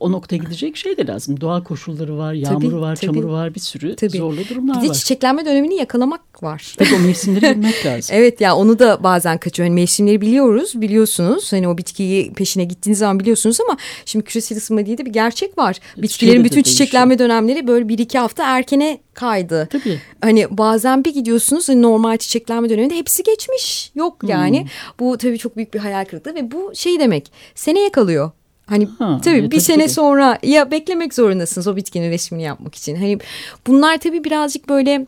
o 0.01 0.13
noktaya 0.13 0.37
gidecek 0.37 0.77
şey 0.77 0.97
de 0.97 1.07
lazım. 1.07 1.41
Doğa 1.41 1.65
koşulları 1.65 2.19
var, 2.19 2.33
yağmuru 2.33 2.81
var, 2.81 2.97
tabii. 2.97 3.07
çamuru 3.07 3.33
var, 3.33 3.55
bir 3.55 3.61
sürü 3.61 3.97
Tabii. 3.97 4.17
zorlu 4.19 4.49
durumlar 4.51 4.77
Bir 4.77 4.83
de 4.85 4.89
var. 4.89 4.95
çiçeklenme 4.95 5.45
dönemini 5.45 5.75
yakalamak 5.75 6.43
var. 6.43 6.75
Tabii 6.79 6.95
o 6.95 6.99
mevsimleri 6.99 7.43
bilmek 7.57 7.87
lazım. 7.87 8.17
Evet 8.19 8.41
ya 8.41 8.57
onu 8.57 8.79
da 8.79 9.03
bazen 9.03 9.39
kaçıyor. 9.39 9.69
Hani 9.69 9.75
mevsimleri 9.75 10.21
biliyoruz, 10.21 10.73
biliyorsunuz. 10.81 11.53
Hani 11.53 11.69
o 11.69 11.79
bitkiyi 11.79 12.33
peşine 12.33 12.65
gittiğiniz 12.65 12.99
zaman 12.99 13.21
biliyorsunuz 13.21 13.59
ama 13.69 13.77
şimdi 14.05 14.25
küresel 14.25 14.59
ısınma 14.59 14.87
diye 14.87 14.99
de 14.99 15.07
bir 15.07 15.13
gerçek 15.13 15.59
var. 15.59 15.77
Bitkilerin 15.97 16.45
bütün 16.45 16.63
çiçeklenme 16.63 17.19
dönemleri 17.19 17.67
böyle 17.67 17.89
bir 17.89 17.99
iki 17.99 18.19
hafta 18.19 18.45
erkene 18.57 18.99
kaydı. 19.15 19.69
Tabii. 19.73 19.99
Hani 20.21 20.47
bazen 20.51 21.05
bir 21.05 21.15
gidiyorsunuz 21.15 21.69
hani 21.69 21.83
normal 21.83 22.17
çiçeklenme 22.17 22.69
döneminde 22.83 22.99
hepsi 22.99 23.23
geçmiş. 23.23 23.93
Yok 23.95 24.17
yani. 24.27 24.61
Hmm. 24.61 24.69
Bu 25.01 25.19
tabii 25.19 25.39
çok 25.39 25.57
büyük 25.57 25.75
bir 25.75 25.79
hayal 25.79 26.05
kırıklığı 26.05 26.35
ve 26.35 26.51
bu 26.51 26.73
şey 26.75 27.01
demek. 27.01 27.33
Seneye 27.55 27.93
kalıyor. 27.93 28.31
Hani 28.67 28.89
Ha, 28.99 29.21
tabii 29.25 29.35
evet, 29.35 29.45
bir 29.45 29.51
tabii, 29.51 29.61
sene 29.61 29.79
tabii. 29.79 29.89
sonra 29.89 30.39
ya 30.43 30.71
beklemek 30.71 31.15
zorundasınız 31.15 31.67
o 31.67 31.77
bitkinin 31.77 32.11
resmini 32.11 32.43
yapmak 32.43 32.75
için. 32.75 32.97
Hani 32.97 33.19
bunlar 33.67 33.99
tabii 33.99 34.25
birazcık 34.25 34.69
böyle 34.69 35.07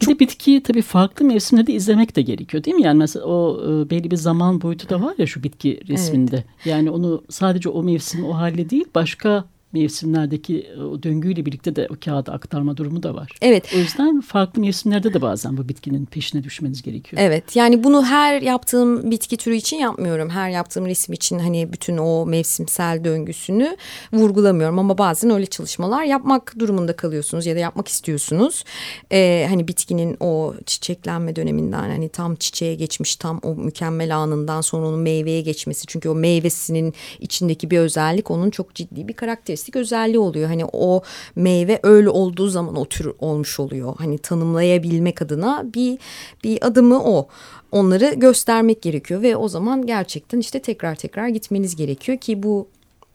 Bir 0.00 0.06
de 0.06 0.18
bitkiyi 0.18 0.62
tabii 0.62 0.82
farklı 0.82 1.24
mevsimlerde 1.24 1.72
izlemek 1.72 2.16
de 2.16 2.22
gerekiyor 2.22 2.64
değil 2.64 2.76
mi? 2.76 2.82
Yani 2.82 2.98
mesela 2.98 3.24
o 3.26 3.60
e, 3.64 3.90
belli 3.90 4.10
bir 4.10 4.16
zaman 4.16 4.60
boyutu 4.60 4.88
da 4.88 5.02
var 5.02 5.14
ya 5.18 5.26
şu 5.26 5.42
bitki 5.42 5.80
resminde. 5.88 6.44
Yani 6.64 6.90
onu 6.90 7.22
sadece 7.30 7.68
o 7.68 7.82
mevsim 7.82 8.24
o 8.24 8.34
halde 8.34 8.70
değil 8.70 8.84
başka 8.94 9.44
mevsimlerdeki 9.72 10.60
e, 10.60 10.80
o 10.80 11.02
döngüyle 11.02 11.46
birlikte 11.46 11.76
de 11.76 11.88
o 11.90 11.94
kağıda 12.04 12.32
aktarma 12.32 12.76
durumu 12.76 13.02
da 13.02 13.14
var. 13.14 13.32
evet 13.42 13.72
O 13.76 13.78
yüzden 13.78 14.20
farklı 14.20 14.60
mevsimlerde 14.60 15.14
de 15.14 15.22
bazen 15.22 15.56
bu 15.56 15.68
bitkinin 15.68 16.06
peşine 16.06 16.44
düşmeniz 16.44 16.82
gerekiyor. 16.82 17.22
Evet 17.22 17.56
yani 17.56 17.84
bunu 17.84 18.04
her 18.04 18.42
yaptığım 18.42 19.10
bitki 19.10 19.36
türü 19.36 19.54
için 19.54 19.76
yapmıyorum. 19.76 20.30
Her 20.30 20.50
yaptığım 20.50 20.86
resim 20.86 21.12
için 21.12 21.38
hani 21.38 21.72
bütün 21.72 21.96
o 21.96 22.26
mevsimsel 22.26 23.04
döngüsünü 23.04 23.76
vurgulamıyorum. 24.12 24.78
Ama 24.78 24.98
bazen 24.98 25.30
öyle 25.30 25.46
çalışmalar 25.46 26.04
yapmak 26.04 26.58
durumunda 26.58 26.96
kalıyorsunuz 26.96 27.46
ya 27.46 27.54
da 27.54 27.58
yapmak 27.58 27.88
istiyorsunuz. 27.88 28.64
Ee, 29.12 29.46
hani 29.48 29.68
bitkinin 29.68 30.16
o 30.20 30.54
çiçeklenme 30.66 31.36
döneminden 31.36 31.90
hani 31.90 32.08
tam 32.08 32.36
çiçeğe 32.36 32.74
geçmiş 32.74 33.16
tam 33.16 33.40
o 33.42 33.54
mükemmel 33.54 34.16
anından 34.16 34.60
sonra 34.60 34.86
onun 34.86 35.00
meyveye 35.00 35.40
geçmesi. 35.40 35.86
Çünkü 35.86 36.08
o 36.08 36.14
meyvesinin 36.14 36.94
içindeki 37.20 37.70
bir 37.70 37.78
özellik 37.78 38.30
onun 38.30 38.50
çok 38.50 38.74
ciddi 38.74 39.08
bir 39.08 39.14
karakteristik 39.60 39.76
özelliği 39.76 40.18
oluyor. 40.18 40.48
Hani 40.48 40.64
o 40.72 41.02
meyve 41.36 41.80
öyle 41.82 42.08
olduğu 42.08 42.48
zaman 42.48 42.76
o 42.76 42.84
tür 42.84 43.12
olmuş 43.18 43.60
oluyor. 43.60 43.94
Hani 43.98 44.18
tanımlayabilmek 44.18 45.22
adına 45.22 45.64
bir 45.74 45.98
bir 46.44 46.66
adımı 46.66 47.02
o. 47.04 47.28
Onları 47.72 48.14
göstermek 48.16 48.82
gerekiyor 48.82 49.22
ve 49.22 49.36
o 49.36 49.48
zaman 49.48 49.86
gerçekten 49.86 50.40
işte 50.40 50.60
tekrar 50.60 50.94
tekrar 50.96 51.28
gitmeniz 51.28 51.76
gerekiyor 51.76 52.18
ki 52.18 52.42
bu 52.42 52.66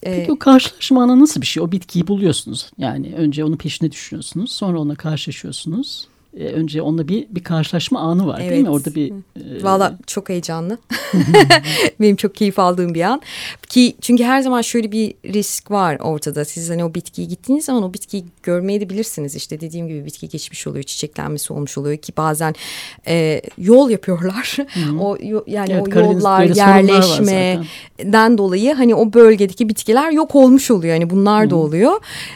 e, 0.03 0.15
Peki 0.15 0.31
o 0.31 0.39
karşılaşma 0.39 1.03
anı 1.03 1.19
nasıl 1.19 1.41
bir 1.41 1.45
şey? 1.45 1.63
O 1.63 1.71
bitkiyi 1.71 2.07
buluyorsunuz. 2.07 2.71
Yani 2.77 3.13
önce 3.17 3.43
onun 3.43 3.57
peşine 3.57 3.91
düşüyorsunuz. 3.91 4.51
Sonra 4.51 4.79
onunla 4.79 4.95
karşılaşıyorsunuz. 4.95 6.07
E, 6.39 6.45
önce 6.45 6.81
onunla 6.81 7.07
bir 7.07 7.27
bir 7.29 7.43
karşılaşma 7.43 7.99
anı 7.99 8.27
var 8.27 8.39
değil 8.39 8.51
mi? 8.51 8.57
Evet. 8.57 8.69
Orada 8.69 8.95
bir 8.95 9.11
e, 9.11 9.63
Valla 9.63 9.97
çok 10.07 10.29
heyecanlı. 10.29 10.77
Benim 11.99 12.15
çok 12.15 12.35
keyif 12.35 12.59
aldığım 12.59 12.93
bir 12.93 13.01
an. 13.01 13.21
Ki 13.69 13.95
çünkü 14.01 14.23
her 14.23 14.41
zaman 14.41 14.61
şöyle 14.61 14.91
bir 14.91 15.13
risk 15.25 15.71
var 15.71 15.97
ortada. 15.99 16.45
Siz 16.45 16.69
hani 16.69 16.83
o 16.83 16.93
bitkiyi 16.93 17.27
gittiğiniz 17.27 17.65
zaman 17.65 17.83
o 17.83 17.93
bitkiyi 17.93 18.25
görmeyi 18.43 18.81
de 18.81 18.89
bilirsiniz. 18.89 19.35
İşte 19.35 19.61
dediğim 19.61 19.87
gibi 19.87 20.05
bitki 20.05 20.29
geçmiş 20.29 20.67
oluyor, 20.67 20.83
çiçeklenmesi 20.83 21.53
olmuş 21.53 21.77
oluyor 21.77 21.97
ki 21.97 22.13
bazen 22.17 22.55
e, 23.07 23.41
yol 23.57 23.89
yapıyorlar. 23.89 24.57
o 24.99 25.17
yani 25.47 25.71
Evet, 25.71 25.97
o 25.97 25.99
yollar, 25.99 26.43
yerleşmeden 26.43 28.37
dolayı 28.37 28.73
hani 28.73 28.95
o 28.95 29.13
bölgedeki 29.13 29.69
bitkiler 29.69 30.11
yok 30.11 30.35
olmuş 30.35 30.71
oluyor. 30.71 30.93
Hani 30.93 31.09
bunlar 31.09 31.49
da 31.49 31.55
oluyor. 31.55 31.93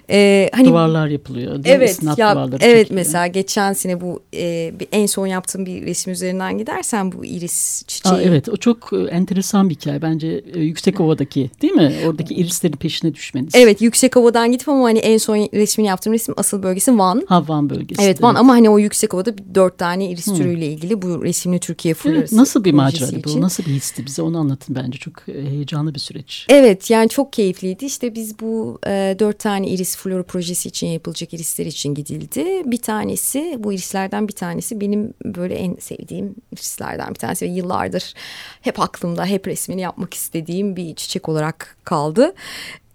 E, 0.09 0.49
hani 0.53 0.67
duvarlar 0.67 1.07
yapılıyor. 1.07 1.63
Değil? 1.63 1.75
Evet 1.75 1.99
ya 2.17 2.47
evet 2.49 2.61
çekiliyor. 2.61 2.87
mesela 2.91 3.27
geçen 3.27 3.73
sene 3.73 3.88
bu 4.01 4.21
e, 4.33 4.73
en 4.91 5.05
son 5.05 5.27
yaptığım 5.27 5.65
bir 5.65 5.85
resim 5.85 6.13
üzerinden 6.13 6.57
gidersen 6.57 7.11
bu 7.11 7.25
iris 7.25 7.83
çiçeği. 7.87 8.15
Aa, 8.15 8.21
evet 8.21 8.49
o 8.49 8.57
çok 8.57 8.93
e, 8.93 8.97
enteresan 8.97 9.69
bir 9.69 9.75
hikaye 9.75 10.01
bence 10.01 10.43
e, 10.53 10.59
yüksek 10.59 10.99
ovadaki 10.99 11.49
değil 11.61 11.73
mi? 11.73 11.93
Oradaki 12.07 12.33
irislerin 12.33 12.77
peşine 12.77 13.13
düşmeniz. 13.13 13.51
Evet 13.55 13.81
yüksek 13.81 14.15
havadan 14.15 14.51
gittim 14.51 14.73
ama 14.73 14.83
hani 14.83 14.99
en 14.99 15.17
son 15.17 15.37
resmini 15.53 15.87
yaptığım 15.87 16.13
resim 16.13 16.33
asıl 16.37 16.63
bölgesi 16.63 16.97
Van. 16.97 17.23
Havan 17.27 17.69
bölgesi. 17.69 18.01
Evet 18.01 18.21
Van 18.21 18.35
ama 18.35 18.53
hani 18.53 18.69
o 18.69 18.79
yüksek 18.79 19.13
bir 19.13 19.55
dört 19.55 19.77
tane 19.77 20.09
iris 20.09 20.25
türüyle 20.25 20.67
ilgili 20.67 21.01
bu 21.01 21.23
resimli 21.23 21.59
Türkiye 21.59 21.91
Evet, 21.91 22.01
Florası 22.01 22.37
nasıl 22.37 22.63
bir 22.63 22.73
maceraydı 22.73 23.23
bu? 23.23 23.41
Nasıl 23.41 23.65
bir 23.65 23.71
histi? 23.71 24.05
Bize 24.05 24.21
onu 24.21 24.37
anlatın 24.37 24.75
bence. 24.75 24.97
Çok 24.99 25.29
e, 25.29 25.43
heyecanlı 25.49 25.95
bir 25.95 25.99
süreç. 25.99 26.45
Evet 26.49 26.89
yani 26.89 27.09
çok 27.09 27.33
keyifliydi. 27.33 27.85
İşte 27.85 28.15
biz 28.15 28.39
bu 28.39 28.79
e, 28.87 29.15
dört 29.19 29.39
tane 29.39 29.67
iris 29.69 29.97
flora 29.97 30.23
projesi 30.23 30.69
için 30.69 30.87
yapılacak 30.87 31.33
irisler 31.33 31.65
için 31.65 31.93
gidildi. 31.93 32.45
Bir 32.65 32.77
tanesi 32.77 33.55
bu 33.59 33.73
irislerden 33.79 34.27
bir 34.27 34.33
tanesi 34.33 34.81
benim 34.81 35.13
böyle 35.25 35.55
en 35.55 35.75
sevdiğim 35.75 36.35
irislerden 36.51 37.09
bir 37.09 37.19
tanesi 37.19 37.45
ve 37.45 37.49
yıllardır 37.49 38.13
hep 38.61 38.79
aklımda 38.79 39.25
hep 39.25 39.47
resmini 39.47 39.81
yapmak 39.81 40.13
istediğim 40.13 40.75
bir 40.75 40.95
çiçek 40.95 41.29
olarak 41.29 41.77
kaldı. 41.83 42.33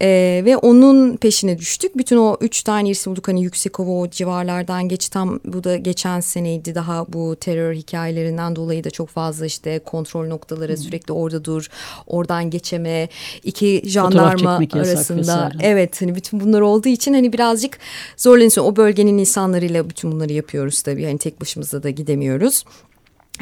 E, 0.02 0.42
ve 0.44 0.56
onun 0.56 1.16
peşine 1.16 1.58
düştük. 1.58 1.98
Bütün 1.98 2.16
o 2.16 2.36
üç 2.40 2.62
tane 2.62 2.88
irisi 2.88 3.10
bulduk. 3.10 3.28
Hani 3.28 3.42
Yüksekova 3.42 3.90
o 3.90 4.08
civarlardan 4.08 4.88
geç 4.88 5.08
tam 5.08 5.40
bu 5.44 5.64
da 5.64 5.76
geçen 5.76 6.20
seneydi. 6.20 6.74
Daha 6.74 7.06
bu 7.08 7.36
terör 7.36 7.74
hikayelerinden 7.74 8.56
dolayı 8.56 8.84
da 8.84 8.90
çok 8.90 9.08
fazla 9.08 9.46
işte 9.46 9.78
kontrol 9.78 10.26
noktaları 10.26 10.76
sürekli 10.76 11.12
orada 11.12 11.44
dur. 11.44 11.68
Oradan 12.06 12.50
geçeme. 12.50 13.08
iki 13.44 13.82
jandarma 13.84 14.60
arasında. 14.72 15.52
Evet 15.60 16.02
hani 16.02 16.14
bütün 16.14 16.40
bunlar 16.40 16.60
olduğu 16.60 16.88
için 16.88 17.14
hani 17.14 17.32
birazcık 17.32 17.78
zorlanıyorsun. 18.16 18.62
O 18.62 18.76
bölgenin 18.76 19.18
insanlarıyla 19.18 19.90
bütün 19.90 20.12
bunları 20.12 20.32
yapıyoruz 20.32 20.82
tabii. 20.82 21.04
Hani 21.04 21.18
tek 21.18 21.40
başımıza 21.40 21.82
da 21.82 21.90
gidemiyoruz. 21.90 22.64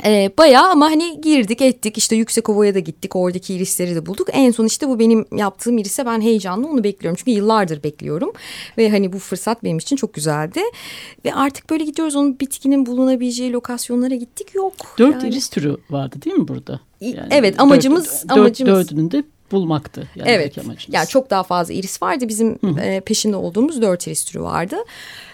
Ee, 0.04 0.30
bayağı 0.38 0.70
ama 0.70 0.86
hani 0.86 1.20
girdik 1.20 1.62
ettik 1.62 1.98
işte 1.98 2.16
Yüksekova'ya 2.16 2.74
da 2.74 2.78
gittik 2.78 3.16
oradaki 3.16 3.54
irisleri 3.54 3.94
de 3.94 4.06
bulduk. 4.06 4.28
En 4.32 4.50
son 4.50 4.64
işte 4.66 4.88
bu 4.88 4.98
benim 4.98 5.26
yaptığım 5.36 5.78
irise 5.78 6.06
ben 6.06 6.20
heyecanlı 6.20 6.68
onu 6.68 6.84
bekliyorum. 6.84 7.16
Çünkü 7.18 7.30
yıllardır 7.30 7.82
bekliyorum 7.82 8.32
ve 8.78 8.90
hani 8.90 9.12
bu 9.12 9.18
fırsat 9.18 9.64
benim 9.64 9.78
için 9.78 9.96
çok 9.96 10.14
güzeldi. 10.14 10.60
Ve 11.24 11.34
artık 11.34 11.70
böyle 11.70 11.84
gidiyoruz 11.84 12.16
onun 12.16 12.40
bitkinin 12.40 12.86
bulunabileceği 12.86 13.52
lokasyonlara 13.52 14.14
gittik 14.14 14.54
yok. 14.54 14.72
Dört 14.98 15.14
Yani- 15.22 15.28
iris 15.34 15.48
türü 15.48 15.76
vardı 15.90 16.16
değil 16.24 16.36
mi 16.36 16.48
burada? 16.48 16.80
İ- 17.00 17.16
evet, 17.30 17.60
amacımız- 17.60 18.22
dört, 18.28 18.38
amacımız- 18.38 18.88
Dördünün 18.90 19.10
de 19.10 19.24
bulmaktı. 19.52 20.08
Yani 20.16 20.30
Evet. 20.30 20.40
belki 20.56 20.60
amacınız. 20.60 20.94
Yani 20.94 21.06
çok 21.06 21.30
daha 21.30 21.42
fazla 21.42 21.74
iris 21.74 22.02
vardı. 22.02 22.28
Bizim 22.28 22.58
e, 22.80 23.00
peşinde 23.00 23.36
olduğumuz 23.36 23.82
dört 23.82 24.06
iris 24.06 24.24
türü 24.24 24.42
vardı. 24.42 24.76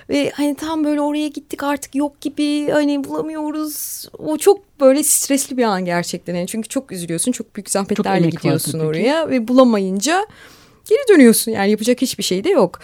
Ve 0.08 0.30
hani 0.34 0.54
tam 0.54 0.84
böyle 0.84 1.00
oraya 1.00 1.28
gittik 1.28 1.62
artık 1.62 1.94
yok 1.94 2.20
gibi 2.20 2.70
hani 2.70 3.04
bulamıyoruz. 3.04 4.04
O 4.18 4.36
çok 4.38 4.80
böyle 4.80 5.02
stresli 5.02 5.56
bir 5.56 5.62
an 5.62 5.84
gerçekten. 5.84 6.34
Yani 6.34 6.46
çünkü 6.46 6.68
çok 6.68 6.92
üzülüyorsun. 6.92 7.32
Çok 7.32 7.56
büyük 7.56 7.70
zahmetlerle 7.70 8.18
emek 8.18 8.32
gidiyorsun 8.32 8.78
oraya 8.78 9.30
ve 9.30 9.48
bulamayınca 9.48 10.26
geri 10.88 11.08
dönüyorsun. 11.08 11.52
Yani 11.52 11.70
yapacak 11.70 12.02
hiçbir 12.02 12.24
şey 12.24 12.44
de 12.44 12.48
yok. 12.48 12.80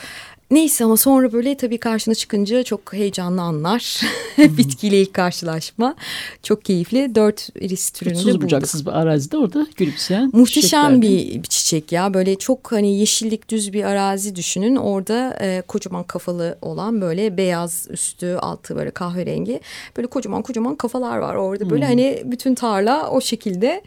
Neyse 0.55 0.85
ama 0.85 0.97
sonra 0.97 1.33
böyle 1.33 1.57
tabii 1.57 1.79
karşına 1.79 2.15
çıkınca 2.15 2.63
çok 2.63 2.93
heyecanlı 2.93 3.43
anlar. 3.43 4.01
Bitkiyle 4.39 5.01
ilk 5.01 5.15
karşılaşma. 5.15 5.95
Çok 6.43 6.65
keyifli. 6.65 7.15
Dört 7.15 7.49
iris 7.61 7.91
türünü 7.91 8.15
de 8.15 8.19
Uçsuz 8.19 8.29
bulduk. 8.35 8.43
bucaksız 8.43 8.87
bir 8.87 8.91
arazide 8.91 9.37
orada 9.37 9.67
gülümseyen 9.77 10.31
Muhteşem 10.33 11.03
bir, 11.03 11.43
bir 11.43 11.49
çiçek 11.49 11.93
ya 11.93 12.15
böyle 12.15 12.37
çok 12.39 12.73
hani 12.73 12.99
yeşillik 12.99 13.49
düz 13.51 13.73
bir 13.73 13.85
arazi 13.85 14.37
düşünün 14.37 14.77
orada 14.77 15.39
e, 15.41 15.63
kocaman 15.69 16.03
kafalı 16.05 16.59
olan 16.63 17.01
böyle 17.01 17.37
beyaz 17.37 17.87
üstü 17.91 18.35
altı 18.41 18.77
böyle 18.77 18.91
kahverengi 18.91 19.61
böyle 19.97 20.07
kocaman 20.09 20.43
kocaman 20.43 20.75
kafalar 20.77 21.19
var 21.19 21.35
orada 21.35 21.65
Hmm. 21.65 21.71
böyle 21.71 21.85
hani 21.85 22.23
bütün 22.25 22.55
tarla 22.55 23.11
o 23.11 23.21
şekilde 23.21 23.83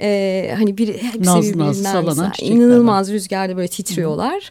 e, 0.00 0.54
hani 0.58 0.78
bir 0.78 0.88
hepsi 0.88 1.24
Nazlı 1.24 1.58
nazlı 1.58 1.84
birbirinden 1.84 2.30
çiçekler 2.30 2.56
inanılmaz 2.56 3.12
rüzgarda 3.12 3.56
böyle 3.56 3.68
titriyorlar. 3.68 4.50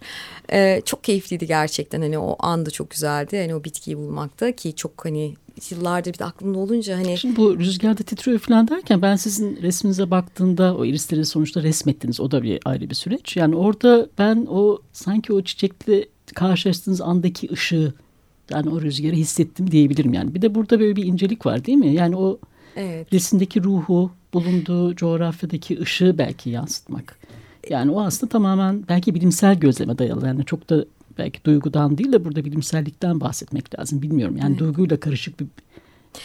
E, 0.54 0.82
çok 0.86 1.04
keyifliydi 1.04 1.48
gerçekten 1.48 2.02
hani 2.02 2.20
o 2.20 2.36
anda 2.40 2.72
çok 2.72 2.90
güzeldi 2.90 3.42
hani 3.42 3.56
o 3.56 3.64
bitkiyi 3.64 3.98
bulmakta 3.98 4.52
ki 4.52 4.76
çok 4.76 5.06
hani 5.06 5.36
yıllardır 5.72 6.14
bir 6.14 6.20
de 6.20 6.26
aklımda 6.26 6.60
olunca 6.60 6.98
hani 6.98 7.18
Şimdi 7.18 7.36
bu 7.36 7.60
rüzgarda 7.60 8.04
titriyor 8.04 8.40
falan 8.40 8.68
derken 8.68 9.02
ben 9.02 9.16
sizin 9.16 9.62
resminize 9.62 10.12
baktığımda 10.12 10.78
o 10.78 10.86
irisleri 10.86 11.26
sonuçta 11.26 11.64
resmettiniz. 11.64 12.20
O 12.20 12.32
da 12.32 12.44
bir 12.44 12.60
ayrı 12.66 12.90
bir 12.90 12.96
süreç. 12.96 13.38
Yani 13.38 13.56
orada 13.56 14.10
ben 14.18 14.48
o 14.50 14.80
sanki 14.94 15.34
o 15.34 15.42
çiçekle 15.42 16.06
karşılaştığınız 16.36 17.02
andaki 17.02 17.52
ışığı 17.52 17.94
yani 18.52 18.70
o 18.70 18.82
rüzgarı 18.82 19.16
hissettim 19.16 19.72
diyebilirim 19.72 20.14
yani. 20.14 20.36
Bir 20.36 20.42
de 20.42 20.56
burada 20.56 20.80
böyle 20.80 20.96
bir 20.96 21.06
incelik 21.06 21.46
var 21.46 21.66
değil 21.66 21.78
mi? 21.78 21.94
Yani 21.94 22.16
o 22.16 22.40
evet 22.76 23.14
resimdeki 23.14 23.64
ruhu, 23.64 24.12
bulunduğu 24.34 24.96
coğrafyadaki 24.96 25.80
ışığı 25.80 26.18
belki 26.18 26.50
yansıtmak. 26.50 27.18
Yani 27.70 27.92
o 27.92 28.02
aslında 28.02 28.30
tamamen 28.30 28.84
belki 28.90 29.16
bilimsel 29.16 29.60
gözleme 29.60 29.98
dayalı. 29.98 30.28
Yani 30.28 30.46
çok 30.46 30.70
da 30.70 30.86
belki 31.18 31.46
duygudan 31.46 31.98
değil 31.98 32.12
de 32.12 32.26
burada 32.26 32.46
bilimsellikten 32.46 33.20
bahsetmek 33.20 33.80
lazım. 33.80 34.02
Bilmiyorum 34.02 34.38
yani 34.42 34.58
duyguyla 34.58 35.00
karışık 35.00 35.40
bir 35.40 35.48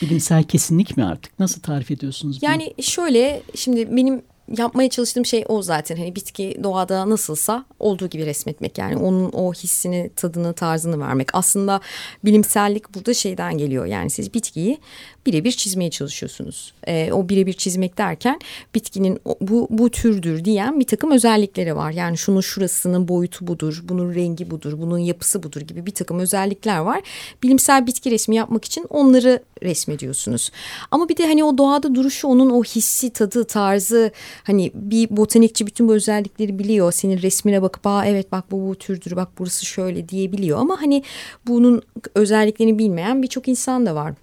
Bilimsel 0.02 0.44
kesinlik 0.44 0.96
mi 0.96 1.04
artık? 1.04 1.38
Nasıl 1.40 1.60
tarif 1.60 1.90
ediyorsunuz 1.90 2.42
bunu? 2.42 2.50
Yani 2.50 2.74
şöyle 2.80 3.42
şimdi 3.54 3.96
benim 3.96 4.22
yapmaya 4.58 4.90
çalıştığım 4.90 5.26
şey 5.26 5.44
o 5.48 5.62
zaten. 5.62 5.96
Hani 5.96 6.16
bitki 6.16 6.60
doğada 6.62 7.10
nasılsa 7.10 7.64
olduğu 7.80 8.06
gibi 8.06 8.26
resmetmek. 8.26 8.78
Yani 8.78 8.96
onun 8.96 9.30
o 9.32 9.52
hissini, 9.52 10.10
tadını, 10.16 10.52
tarzını 10.52 11.00
vermek. 11.00 11.34
Aslında 11.34 11.80
bilimsellik 12.24 12.94
burada 12.94 13.14
şeyden 13.14 13.58
geliyor. 13.58 13.86
Yani 13.86 14.10
siz 14.10 14.34
bitkiyi 14.34 14.78
birebir 15.26 15.52
çizmeye 15.52 15.90
çalışıyorsunuz. 15.90 16.74
E, 16.86 17.12
o 17.12 17.28
birebir 17.28 17.52
çizmek 17.52 17.98
derken 17.98 18.38
bitkinin 18.74 19.20
bu, 19.40 19.66
bu 19.70 19.90
türdür 19.90 20.44
diyen 20.44 20.80
bir 20.80 20.86
takım 20.86 21.10
özellikleri 21.10 21.76
var. 21.76 21.90
Yani 21.90 22.18
şunun 22.18 22.40
şurasının 22.40 23.08
boyutu 23.08 23.46
budur, 23.46 23.82
bunun 23.84 24.14
rengi 24.14 24.50
budur, 24.50 24.72
bunun 24.78 24.98
yapısı 24.98 25.42
budur 25.42 25.60
gibi 25.60 25.86
bir 25.86 25.94
takım 25.94 26.18
özellikler 26.18 26.78
var. 26.78 27.02
Bilimsel 27.42 27.86
bitki 27.86 28.10
resmi 28.10 28.36
yapmak 28.36 28.64
için 28.64 28.86
onları 28.90 29.42
resmediyorsunuz. 29.62 30.50
Ama 30.90 31.08
bir 31.08 31.16
de 31.16 31.26
hani 31.26 31.44
o 31.44 31.58
doğada 31.58 31.94
duruşu 31.94 32.28
onun 32.28 32.50
o 32.50 32.64
hissi, 32.64 33.10
tadı, 33.10 33.44
tarzı 33.44 34.10
hani 34.44 34.70
bir 34.74 35.16
botanikçi 35.16 35.66
bütün 35.66 35.88
bu 35.88 35.94
özellikleri 35.94 36.58
biliyor. 36.58 36.92
Senin 36.92 37.22
resmine 37.22 37.62
bakıp 37.62 37.86
aa 37.86 38.06
evet 38.06 38.32
bak 38.32 38.50
bu 38.50 38.68
bu 38.68 38.74
türdür 38.74 39.16
bak 39.16 39.28
burası 39.38 39.66
şöyle 39.66 40.08
diyebiliyor. 40.08 40.58
Ama 40.58 40.82
hani 40.82 41.02
bunun 41.46 41.82
özelliklerini 42.14 42.78
bilmeyen 42.78 43.22
birçok 43.22 43.48
insan 43.48 43.86
da 43.86 43.94
var. 43.94 44.14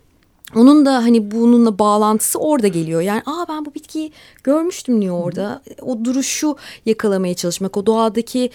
Onun 0.55 0.85
da 0.85 0.93
hani 0.93 1.31
bununla 1.31 1.79
bağlantısı 1.79 2.39
orada 2.39 2.67
geliyor. 2.67 3.01
Yani 3.01 3.21
aa 3.25 3.45
ben 3.49 3.65
bu 3.65 3.73
bitkiyi 3.73 4.11
görmüştüm 4.43 5.01
diyor 5.01 5.23
orada. 5.23 5.61
O 5.81 6.05
duruşu 6.05 6.57
yakalamaya 6.85 7.33
çalışmak. 7.33 7.77
O 7.77 7.85
doğadaki 7.85 8.49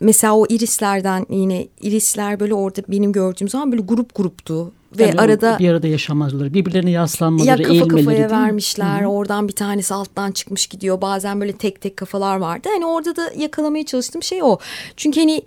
mesela 0.00 0.36
o 0.36 0.46
irislerden 0.48 1.26
yine 1.30 1.68
irisler 1.80 2.40
böyle 2.40 2.54
orada 2.54 2.80
benim 2.88 3.12
gördüğüm 3.12 3.48
zaman 3.48 3.72
böyle 3.72 3.82
grup 3.82 4.14
gruptu. 4.14 4.72
Ve 4.98 5.02
yani 5.02 5.20
arada 5.20 5.56
bir 5.58 5.70
arada 5.70 5.86
yaşamaları, 5.86 6.54
birbirlerine 6.54 6.90
yaslanmaları, 6.90 7.48
ya 7.48 7.56
kafa 7.56 7.72
eğilmeleri 7.72 8.04
kafaya 8.04 8.30
vermişler. 8.30 9.00
Hı 9.00 9.04
-hı. 9.04 9.06
Oradan 9.06 9.48
bir 9.48 9.52
tanesi 9.52 9.94
alttan 9.94 10.32
çıkmış 10.32 10.66
gidiyor. 10.66 11.00
Bazen 11.00 11.40
böyle 11.40 11.52
tek 11.52 11.80
tek 11.80 11.96
kafalar 11.96 12.36
vardı. 12.36 12.68
Hani 12.72 12.86
orada 12.86 13.16
da 13.16 13.32
yakalamaya 13.36 13.86
çalıştığım 13.86 14.22
şey 14.22 14.42
o. 14.42 14.58
Çünkü 14.96 15.20
hani 15.20 15.42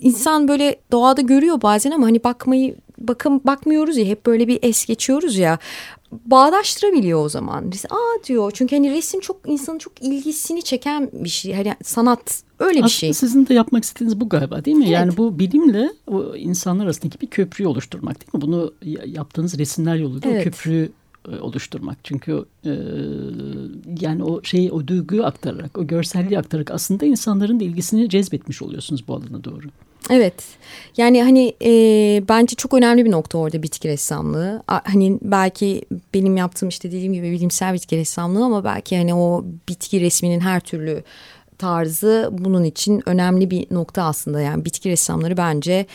insan 0.00 0.48
böyle 0.48 0.76
doğada 0.92 1.20
görüyor 1.20 1.62
bazen 1.62 1.90
ama 1.90 2.06
hani 2.06 2.24
bakmayı 2.24 2.76
bakım 2.98 3.40
bakmıyoruz 3.44 3.96
ya 3.96 4.04
hep 4.04 4.26
böyle 4.26 4.48
bir 4.48 4.58
es 4.62 4.86
geçiyoruz 4.86 5.36
ya 5.36 5.58
bağdaştırabiliyor 6.12 7.24
o 7.24 7.28
zaman. 7.28 7.72
Aa 7.90 8.24
diyor 8.24 8.50
çünkü 8.54 8.76
hani 8.76 8.94
resim 8.94 9.20
çok 9.20 9.36
insanın 9.46 9.78
çok 9.78 10.02
ilgisini 10.02 10.62
çeken 10.62 11.10
bir 11.12 11.28
şey. 11.28 11.54
Hani 11.54 11.74
sanat 11.82 12.43
öyle 12.58 12.78
bir 12.78 12.84
Aslında 12.84 12.88
şey. 12.88 13.12
sizin 13.12 13.46
de 13.46 13.54
yapmak 13.54 13.84
istediğiniz 13.84 14.20
bu 14.20 14.28
galiba 14.28 14.64
değil 14.64 14.76
mi? 14.76 14.84
Evet. 14.84 14.92
Yani 14.92 15.16
bu 15.16 15.38
bilimle 15.38 15.90
o 16.06 16.36
insanlar 16.36 16.84
arasındaki 16.84 17.20
bir 17.20 17.26
köprüyü 17.26 17.68
oluşturmak 17.68 18.20
değil 18.20 18.30
mi? 18.34 18.40
Bunu 18.40 18.72
yaptığınız 19.06 19.58
resimler 19.58 19.96
yoluyla 19.96 20.30
evet. 20.30 20.40
o 20.40 20.44
köprüyü 20.44 20.92
e, 21.32 21.40
oluşturmak. 21.40 21.98
Çünkü 22.04 22.44
e, 22.64 22.72
yani 24.00 24.24
o 24.24 24.42
şeyi 24.42 24.72
o 24.72 24.86
duyguyu 24.86 25.24
aktararak, 25.24 25.78
o 25.78 25.86
görselliği 25.86 26.38
aktararak 26.38 26.70
aslında 26.70 27.06
insanların 27.06 27.60
da 27.60 27.64
ilgisini 27.64 28.08
cezbetmiş 28.08 28.62
oluyorsunuz 28.62 29.08
bu 29.08 29.14
alana 29.14 29.44
doğru. 29.44 29.66
Evet 30.10 30.34
yani 30.96 31.22
hani 31.22 31.54
e, 31.64 31.72
bence 32.28 32.56
çok 32.56 32.74
önemli 32.74 33.04
bir 33.04 33.10
nokta 33.10 33.38
orada 33.38 33.62
bitki 33.62 33.88
ressamlığı. 33.88 34.62
Hani 34.66 35.18
belki 35.22 35.84
benim 36.14 36.36
yaptığım 36.36 36.68
işte 36.68 36.88
dediğim 36.88 37.12
gibi 37.12 37.32
bilimsel 37.32 37.74
bitki 37.74 37.96
ressamlığı 37.96 38.44
ama 38.44 38.64
belki 38.64 38.96
hani 38.96 39.14
o 39.14 39.44
bitki 39.68 40.00
resminin 40.00 40.40
her 40.40 40.60
türlü 40.60 41.02
tarzı 41.58 42.28
bunun 42.32 42.64
için 42.64 43.02
önemli 43.06 43.50
bir 43.50 43.66
nokta 43.70 44.02
aslında. 44.02 44.40
Yani 44.40 44.64
bitki 44.64 44.90
ressamları 44.90 45.36
bence 45.36 45.86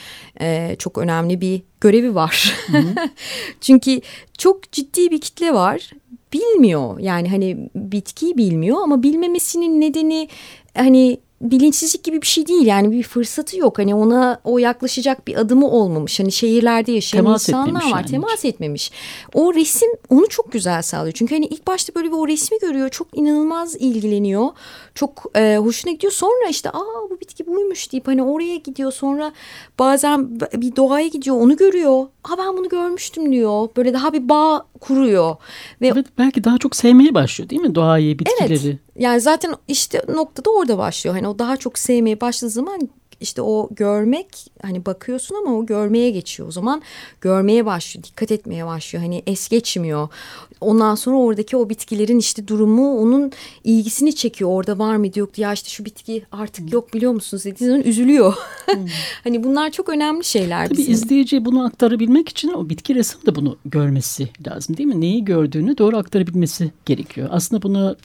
e, 0.41 0.75
çok 0.79 0.97
önemli 0.97 1.41
bir 1.41 1.61
görevi 1.81 2.15
var. 2.15 2.55
Çünkü 3.61 4.01
çok 4.37 4.71
ciddi 4.71 5.11
bir 5.11 5.21
kitle 5.21 5.53
var. 5.53 5.89
Bilmiyor 6.33 6.99
yani 6.99 7.29
hani 7.29 7.69
bitkiyi 7.75 8.37
bilmiyor 8.37 8.77
ama 8.83 9.03
bilmemesinin 9.03 9.81
nedeni 9.81 10.29
hani 10.73 11.19
bilinçsizlik 11.41 12.03
gibi 12.03 12.21
bir 12.21 12.27
şey 12.27 12.47
değil 12.47 12.65
yani 12.65 12.91
bir 12.91 13.03
fırsatı 13.03 13.57
yok. 13.57 13.79
Hani 13.79 13.95
ona 13.95 14.39
o 14.43 14.57
yaklaşacak 14.57 15.27
bir 15.27 15.35
adımı 15.35 15.69
olmamış. 15.69 16.19
Hani 16.19 16.31
şehirlerde 16.31 16.91
yaşayan 16.91 17.23
temas 17.23 17.49
insanlar 17.49 17.91
var 17.91 17.97
yani. 17.97 18.05
temas 18.05 18.45
etmemiş. 18.45 18.91
O 19.33 19.53
resim 19.53 19.89
onu 20.09 20.27
çok 20.29 20.51
güzel 20.51 20.81
sağlıyor. 20.81 21.13
Çünkü 21.13 21.35
hani 21.35 21.45
ilk 21.45 21.67
başta 21.67 21.95
böyle 21.95 22.07
bir 22.07 22.15
o 22.15 22.27
resmi 22.27 22.59
görüyor 22.59 22.89
çok 22.89 23.17
inanılmaz 23.17 23.75
ilgileniyor. 23.75 24.47
Çok 24.95 25.25
e, 25.35 25.57
hoşuna 25.57 25.93
gidiyor. 25.93 26.13
Sonra 26.13 26.49
işte 26.49 26.69
aa 26.69 27.09
bu 27.09 27.19
bitki 27.21 27.47
buymuş 27.47 27.91
deyip 27.91 28.07
hani 28.07 28.23
oraya 28.23 28.55
gidiyor. 28.55 28.91
Sonra 28.91 29.31
bazen 29.79 30.39
bir 30.39 30.75
doğaya 30.75 31.07
gidiyor 31.07 31.35
onu 31.35 31.57
görüyor. 31.57 32.07
Ha 32.23 32.37
ben 32.37 32.57
bunu 32.57 32.69
görmüştüm 32.69 33.31
diyor. 33.31 33.69
Böyle 33.77 33.93
daha 33.93 34.13
bir 34.13 34.29
bağ 34.29 34.65
kuruyor. 34.79 35.35
Ve 35.81 35.87
evet, 35.87 36.05
belki 36.17 36.43
daha 36.43 36.57
çok 36.57 36.75
sevmeye 36.75 37.13
başlıyor 37.13 37.49
değil 37.49 37.61
mi 37.61 37.75
doğayı 37.75 38.19
bitkileri? 38.19 38.53
Evet 38.53 38.79
yani 38.99 39.21
zaten 39.21 39.55
işte 39.67 40.01
noktada 40.09 40.49
orada 40.49 40.77
başlıyor. 40.77 41.15
Hani 41.15 41.27
o 41.27 41.39
daha 41.39 41.57
çok 41.57 41.79
sevmeye 41.79 42.21
başladığı 42.21 42.51
zaman 42.51 42.89
işte 43.21 43.41
o 43.41 43.67
görmek 43.71 44.51
hani 44.61 44.85
bakıyorsun 44.85 45.35
ama 45.35 45.57
o 45.57 45.65
görmeye 45.65 46.09
geçiyor. 46.09 46.49
O 46.49 46.51
zaman 46.51 46.81
görmeye 47.21 47.65
başlıyor, 47.65 48.03
dikkat 48.03 48.31
etmeye 48.31 48.65
başlıyor. 48.65 49.03
Hani 49.03 49.23
es 49.27 49.49
geçmiyor. 49.49 50.09
Ondan 50.61 50.95
sonra 50.95 51.17
oradaki 51.17 51.57
o 51.57 51.69
bitkilerin 51.69 52.19
işte 52.19 52.47
durumu 52.47 52.99
onun 52.99 53.31
ilgisini 53.63 54.15
çekiyor. 54.15 54.49
Orada 54.49 54.79
var 54.79 54.95
mıydı 54.95 55.19
yok 55.19 55.37
ya 55.37 55.53
işte 55.53 55.69
şu 55.69 55.85
bitki 55.85 56.23
artık 56.31 56.65
hmm. 56.65 56.73
yok 56.73 56.93
biliyor 56.93 57.11
musunuz 57.11 57.45
dediği 57.45 57.65
zaman 57.65 57.81
üzülüyor. 57.81 58.33
Hmm. 58.65 58.85
hani 59.23 59.43
bunlar 59.43 59.71
çok 59.71 59.89
önemli 59.89 60.23
şeyler. 60.23 60.67
Tabii 60.67 60.77
bizim. 60.77 60.93
izleyici 60.93 61.45
bunu 61.45 61.65
aktarabilmek 61.65 62.29
için 62.29 62.49
o 62.53 62.69
bitki 62.69 62.95
resmi 62.95 63.25
de 63.25 63.35
bunu 63.35 63.57
görmesi 63.65 64.29
lazım 64.47 64.77
değil 64.77 64.89
mi? 64.89 65.01
Neyi 65.01 65.25
gördüğünü 65.25 65.77
doğru 65.77 65.97
aktarabilmesi 65.97 66.71
gerekiyor. 66.85 67.29
Aslında 67.31 67.61
bunu 67.61 67.95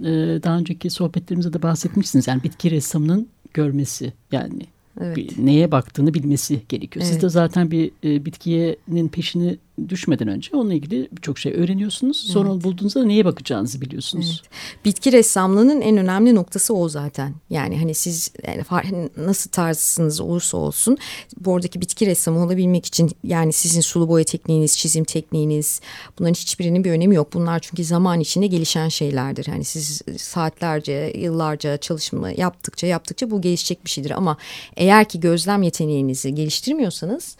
daha 0.43 0.59
önceki 0.59 0.91
sohbetlerimizde 0.91 1.53
de 1.53 1.63
bahsetmişsiniz. 1.63 2.29
Yani 2.29 2.43
bitki 2.43 2.71
ressamının 2.71 3.29
görmesi 3.55 4.13
yani 4.33 4.67
Evet. 5.01 5.17
Bir, 5.17 5.47
neye 5.47 5.73
baktığını 5.73 6.15
bilmesi 6.15 6.63
gerekiyor. 6.69 7.05
Evet. 7.05 7.15
Siz 7.15 7.23
de 7.23 7.29
zaten 7.29 7.71
bir 7.71 7.91
e, 8.05 8.25
bitkiyenin 8.25 9.09
peşini 9.09 9.59
düşmeden 9.89 10.29
önce 10.29 10.57
onunla 10.57 10.75
ilgili 10.75 11.09
birçok 11.13 11.39
şey 11.39 11.53
öğreniyorsunuz. 11.53 12.17
Sonra 12.17 12.53
evet. 12.53 12.65
bulduğunuzda 12.65 13.05
neye 13.05 13.25
bakacağınızı 13.25 13.81
biliyorsunuz. 13.81 14.43
Evet. 14.43 14.85
Bitki 14.85 15.13
ressamlığının 15.13 15.81
en 15.81 15.97
önemli 15.97 16.35
noktası 16.35 16.75
o 16.75 16.89
zaten. 16.89 17.35
Yani 17.51 17.79
hani 17.79 17.95
siz 17.95 18.33
yani 18.47 18.63
hani 18.69 19.11
nasıl 19.17 19.51
tarzınız 19.51 20.21
olursa 20.21 20.57
olsun 20.57 20.99
buradaki 21.41 21.81
bitki 21.81 22.07
ressamı 22.07 22.45
olabilmek 22.45 22.87
için 22.87 23.11
yani 23.25 23.53
sizin 23.53 23.81
sulu 23.81 24.09
boya 24.09 24.25
tekniğiniz, 24.25 24.79
çizim 24.79 25.05
tekniğiniz 25.05 25.81
bunların 26.19 26.35
hiçbirinin 26.35 26.85
bir 26.85 26.91
önemi 26.91 27.15
yok. 27.15 27.33
Bunlar 27.35 27.61
çünkü 27.61 27.85
zaman 27.85 28.21
içinde 28.21 28.47
gelişen 28.47 28.89
şeylerdir. 28.89 29.47
Hani 29.47 29.65
siz 29.65 30.03
saatlerce, 30.17 31.13
yıllarca 31.17 31.77
çalışma 31.77 32.31
yaptıkça 32.31 32.87
yaptıkça 32.87 33.31
bu 33.31 33.41
gelişecek 33.41 33.85
bir 33.85 33.91
şeydir 33.91 34.11
ama 34.11 34.37
eğer 34.77 35.09
ki 35.09 35.21
gözlem 35.21 35.63
yeteneğinizi 35.63 36.35
geliştirmiyorsanız 36.35 37.37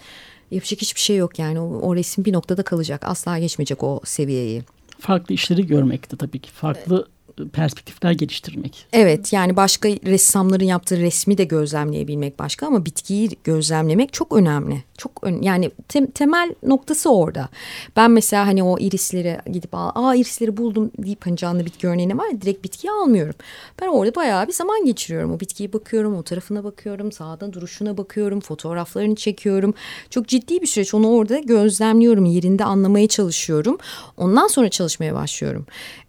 yapacak 0.51 0.81
hiçbir 0.81 1.01
şey 1.01 1.17
yok 1.17 1.39
yani. 1.39 1.61
O, 1.61 1.65
o 1.65 1.97
resim 1.97 2.25
bir 2.25 2.33
noktada 2.33 2.63
kalacak. 2.63 3.03
Asla 3.05 3.39
geçmeyecek 3.39 3.83
o 3.83 4.01
seviyeyi. 4.05 4.63
Farklı 5.01 5.35
işleri 5.35 5.67
görmek 5.67 6.13
de 6.13 6.17
tabii 6.17 6.39
ki 6.39 6.51
farklı 6.51 7.09
perspektifler 7.53 8.13
geliştirmek. 8.13 8.87
Evet 8.93 9.33
yani 9.33 9.57
başka 9.57 9.89
ressamların 9.89 10.65
yaptığı 10.65 10.99
resmi 10.99 11.39
de 11.39 11.45
gözlemleyebilmek 11.45 12.39
başka 12.39 12.67
ama 12.67 12.87
bitkiyi 12.87 13.31
gözlemlemek 13.45 14.13
çok 14.13 14.33
önemli. 14.33 14.85
Çok 14.99 15.13
ön, 15.23 15.43
yani 15.43 15.71
te, 15.89 16.07
temel 16.07 16.55
noktası 16.63 17.11
orada. 17.15 17.49
Ben 17.97 18.11
mesela 18.11 18.47
hani 18.47 18.63
o 18.63 18.79
irisleri 18.79 19.39
gidip 19.53 19.71
aa 19.73 20.15
irisleri 20.15 20.57
buldum 20.57 20.91
deyip 20.99 21.27
hani 21.27 21.37
canlı 21.37 21.67
bitki 21.67 21.89
örneğine 21.89 22.19
var 22.19 22.29
ya 22.29 22.41
direkt 22.41 22.65
bitkiyi 22.65 22.91
almıyorum. 22.91 23.35
Ben 23.83 23.89
orada 23.89 24.15
bayağı 24.15 24.49
bir 24.49 24.53
zaman 24.53 24.85
geçiriyorum. 24.85 25.33
O 25.33 25.41
bitkiyi 25.41 25.73
bakıyorum, 25.73 26.17
o 26.17 26.23
tarafına 26.23 26.65
bakıyorum, 26.65 27.13
sağdan 27.13 27.53
duruşuna 27.53 27.97
bakıyorum, 27.97 28.41
fotoğraflarını 28.41 29.15
çekiyorum. 29.15 29.75
Çok 30.11 30.29
ciddi 30.29 30.63
bir 30.63 30.67
süreç. 30.67 30.95
Onu 30.95 31.09
orada 31.09 31.39
gözlemliyorum, 31.39 32.25
yerinde 32.25 32.65
anlamaya 32.65 33.09
çalışıyorum. 33.09 33.79
Ondan 34.17 34.47
sonra 34.47 34.69
çalışmaya 34.69 35.15
başlıyorum. 35.15 35.67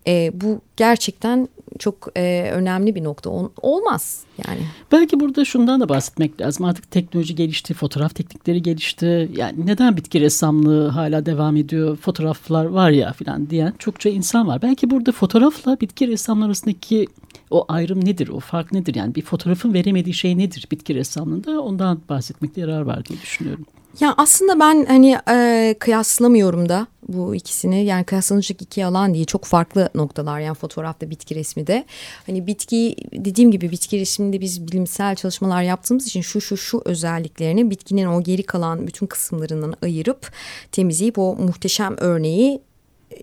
E, 0.07 0.31
bu 0.41 0.61
gerçekten 0.77 1.47
çok 1.79 2.07
e, 2.17 2.49
önemli 2.53 2.95
bir 2.95 3.03
nokta. 3.03 3.29
Ol, 3.29 3.49
olmaz 3.61 4.23
yani. 4.47 4.59
Belki 4.91 5.19
burada 5.19 5.45
şundan 5.45 5.81
da 5.81 5.89
bahsetmek 5.89 6.41
lazım. 6.41 6.65
Artık 6.65 6.91
teknoloji 6.91 7.35
gelişti, 7.35 7.73
fotoğraf 7.73 8.15
teknikleri 8.15 8.61
gelişti. 8.61 9.29
Yani 9.35 9.65
neden 9.65 9.97
bitki 9.97 10.21
ressamlığı 10.21 10.87
hala 10.87 11.25
devam 11.25 11.55
ediyor? 11.55 11.95
Fotoğraflar 11.95 12.65
var 12.65 12.89
ya 12.89 13.13
falan 13.13 13.49
diyen 13.49 13.73
çokça 13.79 14.09
insan 14.09 14.47
var. 14.47 14.61
Belki 14.61 14.89
burada 14.89 15.11
fotoğrafla 15.11 15.77
bitki 15.81 16.07
ressamları 16.07 16.47
arasındaki 16.47 17.07
o 17.51 17.65
ayrım 17.67 18.05
nedir? 18.05 18.27
O 18.27 18.39
fark 18.39 18.71
nedir? 18.71 18.95
Yani 18.95 19.15
bir 19.15 19.21
fotoğrafın 19.21 19.73
veremediği 19.73 20.13
şey 20.13 20.37
nedir 20.37 20.67
bitki 20.71 20.95
ressamlığında? 20.95 21.61
Ondan 21.61 22.01
bahsetmekte 22.09 22.61
yarar 22.61 22.81
var 22.81 23.05
diye 23.05 23.21
düşünüyorum. 23.21 23.65
Ya 23.99 24.13
aslında 24.17 24.59
ben 24.59 24.85
hani 24.85 25.17
e, 25.29 25.75
kıyaslamıyorum 25.79 26.69
da 26.69 26.87
bu 27.07 27.35
ikisini. 27.35 27.85
Yani 27.85 28.03
kıyaslanacak 28.03 28.61
iki 28.61 28.85
alan 28.85 29.13
değil. 29.13 29.25
Çok 29.25 29.45
farklı 29.45 29.89
noktalar 29.95 30.39
yani 30.39 30.55
fotoğrafta 30.55 31.09
bitki 31.09 31.35
resmi 31.35 31.67
de 31.67 31.85
hani 32.25 32.47
bitki 32.47 32.95
dediğim 33.13 33.51
gibi 33.51 33.71
bitki 33.71 33.99
resminde 33.99 34.41
biz 34.41 34.67
bilimsel 34.67 35.15
çalışmalar 35.15 35.61
yaptığımız 35.61 36.07
için 36.07 36.21
şu 36.21 36.41
şu 36.41 36.57
şu 36.57 36.81
özelliklerini 36.85 37.69
bitkinin 37.69 38.05
o 38.05 38.23
geri 38.23 38.43
kalan 38.43 38.87
bütün 38.87 39.05
kısımlarından 39.05 39.73
ayırıp 39.81 40.31
temizleyip 40.71 41.19
o 41.19 41.35
muhteşem 41.35 41.95
örneği 41.97 42.61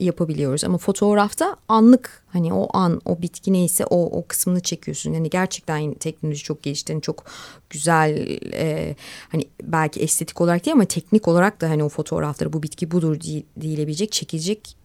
yapabiliyoruz. 0.01 0.65
Ama 0.65 0.79
fotoğrafta 0.79 1.57
anlık 1.69 2.23
hani 2.33 2.55
o 2.55 2.77
an 2.77 3.01
o 3.05 3.23
bitki 3.23 3.53
neyse 3.53 3.87
o 3.87 4.19
o 4.19 4.27
kısmını 4.27 4.61
çekiyorsun. 4.61 5.13
Yani 5.13 5.31
gerçekten 5.31 5.95
teknoloji 5.95 6.43
çok 6.43 6.63
gelişti. 6.63 6.93
Yani 6.93 7.03
çok 7.03 7.25
güzel 7.71 8.39
e, 8.53 8.97
hani 9.29 9.45
belki 9.63 10.01
estetik 10.01 10.41
olarak 10.41 10.67
değil 10.67 10.75
ama 10.75 10.85
teknik 10.85 11.29
olarak 11.29 11.61
da 11.61 11.71
hani 11.71 11.85
o 11.85 11.89
fotoğrafları 11.89 12.53
bu 12.53 12.63
bitki 12.63 12.91
budur 12.91 13.21
diyebilecek 13.61 14.13
çekilecek 14.13 14.77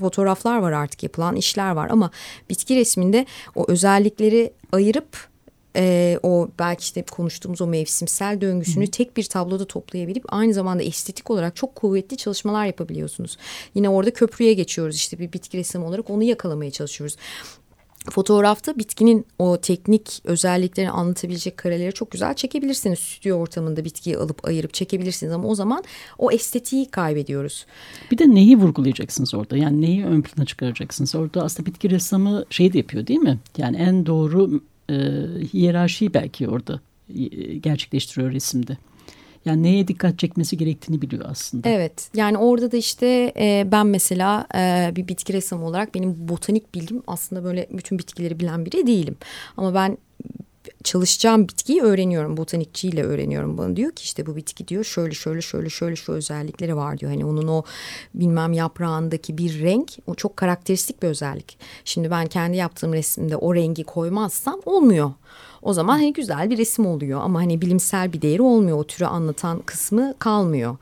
fotoğraflar 0.00 0.58
var 0.58 0.72
artık 0.72 1.02
yapılan 1.02 1.36
işler 1.36 1.70
var 1.70 1.88
ama 1.90 2.10
bitki 2.50 2.76
resminde 2.76 3.26
o 3.54 3.64
özellikleri 3.68 4.52
ayırıp 4.72 5.28
e, 5.76 6.18
o 6.22 6.48
belki 6.58 6.82
işte 6.82 7.02
konuştuğumuz 7.02 7.60
o 7.60 7.66
mevsimsel 7.66 8.40
döngüsünü 8.40 8.86
Hı. 8.86 8.90
tek 8.90 9.16
bir 9.16 9.24
tabloda 9.24 9.64
toplayabilip 9.64 10.24
aynı 10.28 10.54
zamanda 10.54 10.82
estetik 10.82 11.30
olarak 11.30 11.56
çok 11.56 11.74
kuvvetli 11.74 12.16
çalışmalar 12.16 12.66
yapabiliyorsunuz. 12.66 13.36
Yine 13.74 13.88
orada 13.88 14.12
köprüye 14.12 14.54
geçiyoruz 14.54 14.96
işte 14.96 15.18
bir 15.18 15.32
bitki 15.32 15.58
resmi 15.58 15.84
olarak 15.84 16.10
onu 16.10 16.22
yakalamaya 16.22 16.70
çalışıyoruz. 16.70 17.16
Fotoğrafta 18.10 18.78
bitkinin 18.78 19.26
o 19.38 19.56
teknik 19.56 20.20
özelliklerini 20.24 20.90
anlatabilecek 20.90 21.56
kareleri 21.56 21.92
çok 21.92 22.10
güzel 22.10 22.34
çekebilirsiniz. 22.34 22.98
Stüdyo 22.98 23.36
ortamında 23.36 23.84
bitkiyi 23.84 24.18
alıp 24.18 24.48
ayırıp 24.48 24.74
çekebilirsiniz 24.74 25.32
ama 25.32 25.48
o 25.48 25.54
zaman 25.54 25.84
o 26.18 26.30
estetiği 26.30 26.90
kaybediyoruz. 26.90 27.66
Bir 28.10 28.18
de 28.18 28.34
neyi 28.34 28.58
vurgulayacaksınız 28.58 29.34
orada? 29.34 29.56
Yani 29.56 29.80
neyi 29.80 30.04
ön 30.04 30.22
plana 30.22 30.46
çıkaracaksınız? 30.46 31.14
Orada 31.14 31.42
aslında 31.42 31.66
bitki 31.66 31.90
ressamı 31.90 32.44
şey 32.50 32.72
de 32.72 32.78
yapıyor 32.78 33.06
değil 33.06 33.20
mi? 33.20 33.38
Yani 33.58 33.76
en 33.76 34.06
doğru 34.06 34.60
e, 34.90 34.94
hiyerarşiyi 35.54 36.14
belki 36.14 36.48
orada 36.48 36.80
e, 37.14 37.24
gerçekleştiriyor 37.54 38.32
resimde. 38.32 38.76
Yani 39.44 39.62
neye 39.62 39.88
dikkat 39.88 40.18
çekmesi 40.18 40.56
gerektiğini 40.56 41.02
biliyor 41.02 41.24
aslında. 41.28 41.68
Evet 41.68 42.10
yani 42.14 42.38
orada 42.38 42.72
da 42.72 42.76
işte 42.76 43.32
e, 43.36 43.68
ben 43.72 43.86
mesela 43.86 44.46
e, 44.54 44.92
bir 44.96 45.08
bitki 45.08 45.32
ressamı 45.32 45.66
olarak 45.66 45.94
benim 45.94 46.28
botanik 46.28 46.74
bilgim 46.74 47.02
aslında 47.06 47.44
böyle 47.44 47.66
bütün 47.70 47.98
bitkileri 47.98 48.40
bilen 48.40 48.66
biri 48.66 48.86
değilim. 48.86 49.16
Ama 49.56 49.74
ben 49.74 49.98
çalışacağım 50.84 51.48
bitkiyi 51.48 51.82
öğreniyorum. 51.82 52.36
Botanikçiyle 52.36 53.04
öğreniyorum. 53.04 53.58
Bana 53.58 53.76
diyor 53.76 53.92
ki 53.92 54.02
işte 54.04 54.26
bu 54.26 54.36
bitki 54.36 54.68
diyor 54.68 54.84
şöyle 54.84 55.14
şöyle 55.14 55.40
şöyle 55.40 55.70
şöyle 55.70 55.96
şu 55.96 56.12
özellikleri 56.12 56.76
var 56.76 56.98
diyor. 56.98 57.12
Hani 57.12 57.24
onun 57.24 57.48
o 57.48 57.62
bilmem 58.14 58.52
yaprağındaki 58.52 59.38
bir 59.38 59.60
renk 59.60 59.92
o 60.06 60.14
çok 60.14 60.36
karakteristik 60.36 61.02
bir 61.02 61.08
özellik. 61.08 61.58
Şimdi 61.84 62.10
ben 62.10 62.26
kendi 62.26 62.56
yaptığım 62.56 62.92
resimde 62.92 63.36
o 63.36 63.54
rengi 63.54 63.84
koymazsam 63.84 64.60
olmuyor. 64.64 65.12
O 65.66 65.72
zaman 65.72 65.92
hani 65.92 66.12
güzel 66.12 66.50
bir 66.50 66.58
resim 66.58 66.86
oluyor 66.86 67.20
ama 67.22 67.40
hani 67.40 67.60
bilimsel 67.60 68.12
bir 68.12 68.22
değeri 68.22 68.42
olmuyor. 68.42 68.78
O 68.78 68.84
türü 68.84 69.04
anlatan 69.04 69.58
kısmı 69.58 70.14
kalmıyor. 70.18 70.76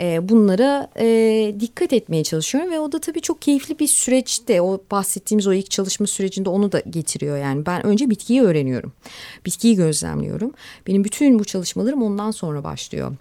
E, 0.00 0.28
bunlara 0.28 0.88
e, 0.98 1.54
dikkat 1.60 1.92
etmeye 1.92 2.24
çalışıyorum 2.24 2.70
ve 2.70 2.80
o 2.80 2.92
da 2.92 2.98
tabii 2.98 3.20
çok 3.20 3.42
keyifli 3.42 3.78
bir 3.78 3.86
süreçte 3.86 4.62
o 4.62 4.80
bahsettiğimiz 4.90 5.46
o 5.46 5.52
ilk 5.52 5.70
çalışma 5.70 6.06
sürecinde 6.06 6.48
onu 6.48 6.72
da 6.72 6.80
getiriyor. 6.80 7.38
Yani 7.38 7.66
ben 7.66 7.86
önce 7.86 8.10
bitkiyi 8.10 8.42
öğreniyorum. 8.42 8.92
Bitkiyi 9.46 9.76
gözlemliyorum. 9.76 10.52
Benim 10.86 11.04
bütün 11.04 11.38
bu 11.38 11.44
çalışmalarım 11.44 12.02
ondan 12.02 12.30
sonra 12.30 12.64
başlıyor 12.64 13.12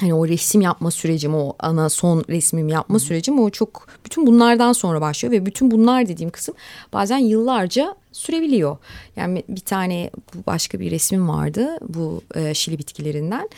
hani 0.00 0.14
o 0.14 0.28
resim 0.28 0.60
yapma 0.60 0.90
sürecim 0.90 1.34
o 1.34 1.52
ana 1.58 1.88
son 1.88 2.24
resmim 2.28 2.68
yapma 2.68 2.98
sürecim 2.98 3.40
o 3.40 3.50
çok 3.50 3.88
bütün 4.04 4.26
bunlardan 4.26 4.72
sonra 4.72 5.00
başlıyor 5.00 5.32
ve 5.32 5.46
bütün 5.46 5.70
bunlar 5.70 6.08
dediğim 6.08 6.30
kısım 6.30 6.54
bazen 6.92 7.18
yıllarca 7.18 7.94
sürebiliyor. 8.12 8.76
Yani 9.16 9.42
bir 9.48 9.60
tane 9.60 10.10
başka 10.46 10.80
bir 10.80 10.90
resmim 10.90 11.28
vardı 11.28 11.78
bu 11.88 12.22
e, 12.34 12.54
şili 12.54 12.78
bitkilerinden. 12.78 13.48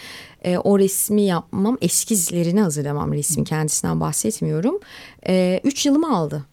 E, 0.45 0.59
o 0.59 0.79
resmi 0.79 1.23
yapmam 1.23 1.79
eskizlerini 1.81 2.61
hazırlamam 2.61 3.13
resmin 3.13 3.45
kendisinden 3.45 4.01
bahsetmiyorum. 4.01 4.81
E, 5.29 5.61
üç 5.65 5.87
yılımı 5.87 6.17
aldı. 6.17 6.45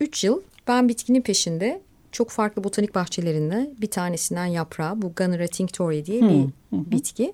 Üç 0.00 0.24
yıl 0.24 0.40
ben 0.68 0.88
bitkinin 0.88 1.22
peşinde 1.22 1.80
çok 2.12 2.30
farklı 2.30 2.64
botanik 2.64 2.94
bahçelerinde 2.94 3.70
bir 3.80 3.90
tanesinden 3.90 4.46
yaprağı 4.46 5.02
bu 5.02 5.12
Gunnera 5.16 5.46
tinctoria 5.46 6.04
diye 6.04 6.22
bir 6.22 6.28
hı, 6.28 6.50
bitki. 6.72 7.32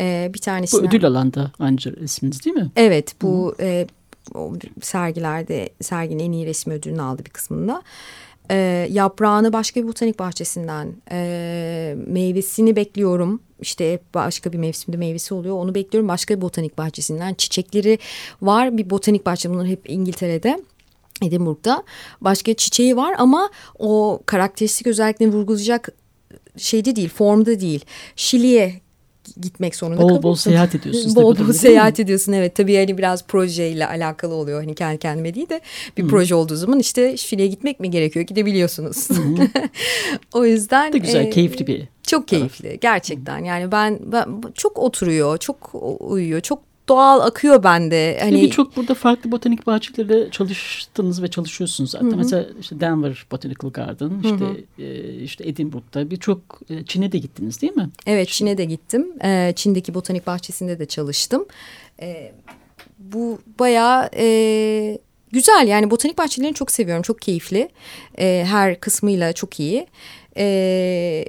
Ee, 0.00 0.30
bir 0.34 0.38
tanesinden... 0.38 0.84
Bu 0.84 0.88
ödül 0.88 1.06
alanda 1.06 1.52
ancak 1.58 1.98
resminiz 1.98 2.44
değil 2.44 2.56
mi? 2.56 2.70
Evet 2.76 3.14
bu 3.22 3.54
e, 3.60 3.86
sergilerde 4.82 5.68
serginin 5.80 6.24
en 6.24 6.32
iyi 6.32 6.46
resmi 6.46 6.74
ödülünü 6.74 7.02
aldı 7.02 7.24
bir 7.24 7.30
kısmında. 7.30 7.82
E, 8.50 8.88
yaprağını 8.90 9.52
başka 9.52 9.82
bir 9.82 9.88
botanik 9.88 10.18
bahçesinden 10.18 10.92
e, 11.10 11.96
meyvesini 12.06 12.76
bekliyorum. 12.76 13.40
İşte 13.60 13.98
başka 14.14 14.52
bir 14.52 14.58
mevsimde 14.58 14.96
meyvesi 14.96 15.34
oluyor 15.34 15.56
onu 15.56 15.74
bekliyorum 15.74 16.08
başka 16.08 16.36
bir 16.36 16.40
botanik 16.40 16.78
bahçesinden. 16.78 17.34
Çiçekleri 17.34 17.98
var 18.42 18.76
bir 18.76 18.90
botanik 18.90 19.26
bahçe 19.26 19.50
bunlar 19.50 19.66
hep 19.66 19.90
İngiltere'de. 19.90 20.58
Edinburgh'da 21.22 21.82
başka 22.20 22.54
çiçeği 22.54 22.96
var 22.96 23.14
ama 23.18 23.50
o 23.78 24.20
karakteristik 24.26 24.86
özelliklerini 24.86 25.34
vurgulayacak 25.34 25.88
şeyde 26.56 26.96
değil, 26.96 27.08
formda 27.08 27.60
değil. 27.60 27.84
Şili'ye 28.16 28.84
gitmek 29.40 29.76
zorunda 29.76 30.02
bol 30.02 30.22
bol 30.22 30.34
seyahat 30.34 30.74
ediyorsun. 30.74 31.14
bol 31.16 31.38
bol 31.38 31.52
seyahat 31.52 32.00
ediyorsun 32.00 32.32
evet. 32.32 32.54
Tabii 32.54 32.76
hani 32.76 32.98
biraz 32.98 33.26
projeyle 33.26 33.86
alakalı 33.86 34.34
oluyor. 34.34 34.60
Hani 34.60 34.74
kendi 34.74 34.98
kendime 34.98 35.34
değil 35.34 35.48
de 35.48 35.60
bir 35.96 36.02
hmm. 36.02 36.10
proje 36.10 36.34
olduğu 36.34 36.56
zaman 36.56 36.78
işte 36.78 37.16
Şili'ye 37.16 37.48
gitmek 37.48 37.80
mi 37.80 37.90
gerekiyor? 37.90 38.26
Gidebiliyorsunuz. 38.26 39.10
Hmm. 39.10 39.36
o 40.32 40.44
yüzden. 40.44 40.92
De 40.92 40.98
güzel, 40.98 41.24
e, 41.24 41.30
keyifli 41.30 41.66
bir 41.66 41.88
Çok 42.02 42.28
keyifli 42.28 42.64
taraf. 42.68 42.80
gerçekten. 42.80 43.44
Yani 43.44 43.72
ben, 43.72 43.98
ben 44.12 44.42
çok 44.54 44.78
oturuyor, 44.78 45.38
çok 45.38 45.70
uyuyor, 46.00 46.40
çok 46.40 46.73
doğal 46.88 47.20
akıyor 47.20 47.62
bende. 47.62 48.18
Hani 48.20 48.42
birçok 48.42 48.76
burada 48.76 48.94
farklı 48.94 49.32
botanik 49.32 49.66
bahçelerde 49.66 50.30
çalıştınız 50.30 51.22
ve 51.22 51.28
çalışıyorsunuz 51.28 51.90
zaten. 51.90 52.06
Hı 52.06 52.12
hı. 52.12 52.16
Mesela 52.16 52.46
işte 52.60 52.80
Denver 52.80 53.26
Botanical 53.30 53.70
Garden, 53.70 54.10
işte 54.24 54.44
hı 54.44 54.48
hı. 54.48 54.82
E, 54.82 55.14
işte 55.22 55.48
Edinburgh'da 55.48 56.10
birçok 56.10 56.60
e, 56.70 56.84
Çin'e 56.84 57.12
de 57.12 57.18
gittiniz 57.18 57.62
değil 57.62 57.76
mi? 57.76 57.90
Evet, 58.06 58.28
Çin'e 58.28 58.58
de 58.58 58.64
gittim. 58.64 59.22
E, 59.24 59.52
Çin'deki 59.56 59.94
botanik 59.94 60.26
bahçesinde 60.26 60.78
de 60.78 60.86
çalıştım. 60.86 61.46
E, 62.00 62.32
bu 62.98 63.38
bayağı 63.58 64.10
e, 64.16 64.98
güzel 65.32 65.68
yani 65.68 65.90
botanik 65.90 66.18
bahçelerini 66.18 66.54
çok 66.54 66.70
seviyorum. 66.70 67.02
Çok 67.02 67.20
keyifli. 67.20 67.68
E, 68.18 68.44
her 68.48 68.80
kısmıyla 68.80 69.32
çok 69.32 69.60
iyi. 69.60 69.86
E, 70.36 71.24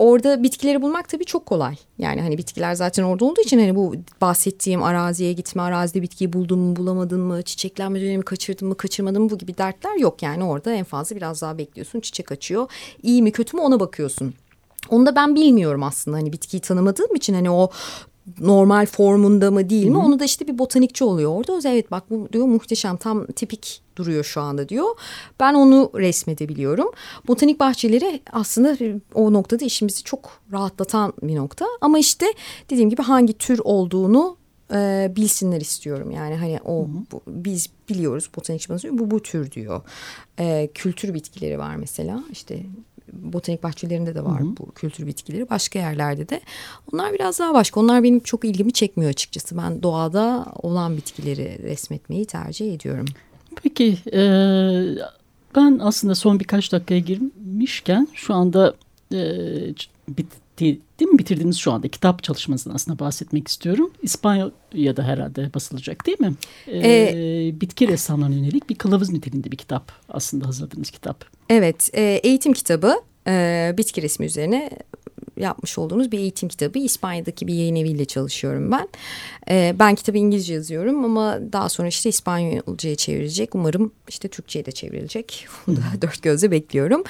orada 0.00 0.42
bitkileri 0.42 0.82
bulmak 0.82 1.08
tabii 1.08 1.24
çok 1.24 1.46
kolay. 1.46 1.76
Yani 1.98 2.20
hani 2.20 2.38
bitkiler 2.38 2.74
zaten 2.74 3.02
orada 3.02 3.24
olduğu 3.24 3.40
için 3.40 3.58
hani 3.58 3.76
bu 3.76 3.94
bahsettiğim 4.20 4.82
araziye 4.82 5.32
gitme, 5.32 5.62
arazide 5.62 6.02
bitkiyi 6.02 6.32
buldun 6.32 6.58
mu, 6.58 6.76
bulamadın 6.76 7.20
mı, 7.20 7.42
çiçeklenme 7.42 8.00
dönemi 8.00 8.22
kaçırdın 8.22 8.68
mı, 8.68 8.74
kaçırmadın 8.74 9.22
mı 9.22 9.30
bu 9.30 9.38
gibi 9.38 9.58
dertler 9.58 9.96
yok. 9.96 10.22
Yani 10.22 10.44
orada 10.44 10.72
en 10.72 10.84
fazla 10.84 11.16
biraz 11.16 11.42
daha 11.42 11.58
bekliyorsun, 11.58 12.00
çiçek 12.00 12.32
açıyor. 12.32 12.70
İyi 13.02 13.22
mi 13.22 13.32
kötü 13.32 13.56
mü 13.56 13.62
ona 13.62 13.80
bakıyorsun. 13.80 14.34
Onu 14.88 15.06
da 15.06 15.16
ben 15.16 15.34
bilmiyorum 15.34 15.82
aslında 15.82 16.16
hani 16.16 16.32
bitkiyi 16.32 16.60
tanımadığım 16.60 17.14
için 17.14 17.34
hani 17.34 17.50
o 17.50 17.70
normal 18.38 18.86
formunda 18.86 19.50
mı 19.50 19.70
değil 19.70 19.86
mi? 19.86 19.94
Hı-hı. 19.96 20.06
Onu 20.06 20.20
da 20.20 20.24
işte 20.24 20.48
bir 20.48 20.58
botanikçi 20.58 21.04
oluyor 21.04 21.30
orada. 21.36 21.52
O 21.52 21.60
evet 21.64 21.90
bak 21.90 22.10
bu 22.10 22.28
diyor 22.32 22.46
muhteşem 22.46 22.96
tam 22.96 23.26
tipik 23.26 23.82
duruyor 23.96 24.24
şu 24.24 24.40
anda 24.40 24.68
diyor. 24.68 24.88
Ben 25.40 25.54
onu 25.54 25.90
resmedebiliyorum. 25.94 26.90
Botanik 27.28 27.60
bahçeleri 27.60 28.20
aslında 28.32 28.76
o 29.14 29.32
noktada 29.32 29.64
işimizi 29.64 30.02
çok 30.02 30.30
rahatlatan 30.52 31.12
bir 31.22 31.36
nokta. 31.36 31.66
Ama 31.80 31.98
işte 31.98 32.26
dediğim 32.70 32.90
gibi 32.90 33.02
hangi 33.02 33.32
tür 33.32 33.60
olduğunu 33.64 34.36
e, 34.72 35.12
bilsinler 35.16 35.60
istiyorum. 35.60 36.10
Yani 36.10 36.34
hani 36.34 36.58
o 36.64 36.88
bu, 37.12 37.22
biz 37.26 37.66
biliyoruz 37.88 38.30
botanikçi 38.36 38.68
bu 38.98 39.10
bu 39.10 39.22
tür 39.22 39.50
diyor. 39.50 39.82
E, 40.38 40.70
kültür 40.74 41.14
bitkileri 41.14 41.58
var 41.58 41.76
mesela 41.76 42.24
işte 42.32 42.62
botanik 43.12 43.62
bahçelerinde 43.62 44.14
de 44.14 44.24
var 44.24 44.40
hı 44.40 44.44
hı. 44.44 44.56
bu 44.56 44.72
kültür 44.72 45.06
bitkileri. 45.06 45.50
Başka 45.50 45.78
yerlerde 45.78 46.28
de. 46.28 46.40
Onlar 46.92 47.12
biraz 47.12 47.38
daha 47.38 47.54
başka. 47.54 47.80
Onlar 47.80 48.02
benim 48.02 48.20
çok 48.20 48.44
ilgimi 48.44 48.72
çekmiyor 48.72 49.10
açıkçası. 49.10 49.56
Ben 49.58 49.82
doğada 49.82 50.46
olan 50.62 50.96
bitkileri 50.96 51.62
resmetmeyi 51.62 52.26
tercih 52.26 52.74
ediyorum. 52.74 53.06
Peki 53.62 53.98
e, 54.12 54.20
ben 55.56 55.78
aslında 55.82 56.14
son 56.14 56.40
birkaç 56.40 56.72
dakikaya 56.72 57.00
girmişken 57.00 58.08
şu 58.14 58.34
anda 58.34 58.74
e, 59.12 59.20
bitti, 60.60 60.80
değil 61.00 61.10
mi 61.10 61.18
bitirdiğiniz 61.18 61.56
şu 61.56 61.72
anda 61.72 61.88
kitap 61.88 62.22
çalışmasından 62.22 62.74
aslında 62.74 62.98
bahsetmek 62.98 63.48
istiyorum. 63.48 63.90
İspanya'da 64.02 65.02
herhalde 65.02 65.54
basılacak 65.54 66.06
değil 66.06 66.20
mi? 66.20 66.34
E, 66.66 66.88
ee, 66.88 67.60
bitki 67.60 67.88
ressamlarına 67.88 68.34
yönelik 68.34 68.70
bir 68.70 68.74
kılavuz 68.74 69.10
niteliğinde 69.12 69.52
bir 69.52 69.56
kitap 69.56 69.92
aslında 70.08 70.46
hazırladığınız 70.46 70.90
kitap. 70.90 71.24
Evet 71.48 71.90
e, 71.92 72.02
eğitim 72.02 72.52
kitabı 72.52 72.94
e, 73.26 73.74
bitki 73.78 74.02
resmi 74.02 74.26
üzerine 74.26 74.70
yapmış 75.36 75.78
olduğumuz 75.78 76.12
bir 76.12 76.18
eğitim 76.18 76.48
kitabı. 76.48 76.78
İspanya'daki 76.78 77.46
bir 77.46 77.54
yayın 77.54 77.76
eviyle 77.76 78.04
çalışıyorum 78.04 78.70
ben. 78.70 78.88
E, 79.50 79.76
ben 79.78 79.94
kitabı 79.94 80.18
İngilizce 80.18 80.54
yazıyorum 80.54 81.04
ama 81.04 81.38
daha 81.52 81.68
sonra 81.68 81.88
işte 81.88 82.08
İspanyolca'ya 82.08 82.94
çevrilecek. 82.94 83.54
Umarım 83.54 83.92
işte 84.08 84.28
Türkçe'ye 84.28 84.66
de 84.66 84.72
çevrilecek. 84.72 85.46
Onu 85.68 85.76
da 85.76 85.82
dört 86.02 86.22
gözle 86.22 86.50
bekliyorum. 86.50 87.04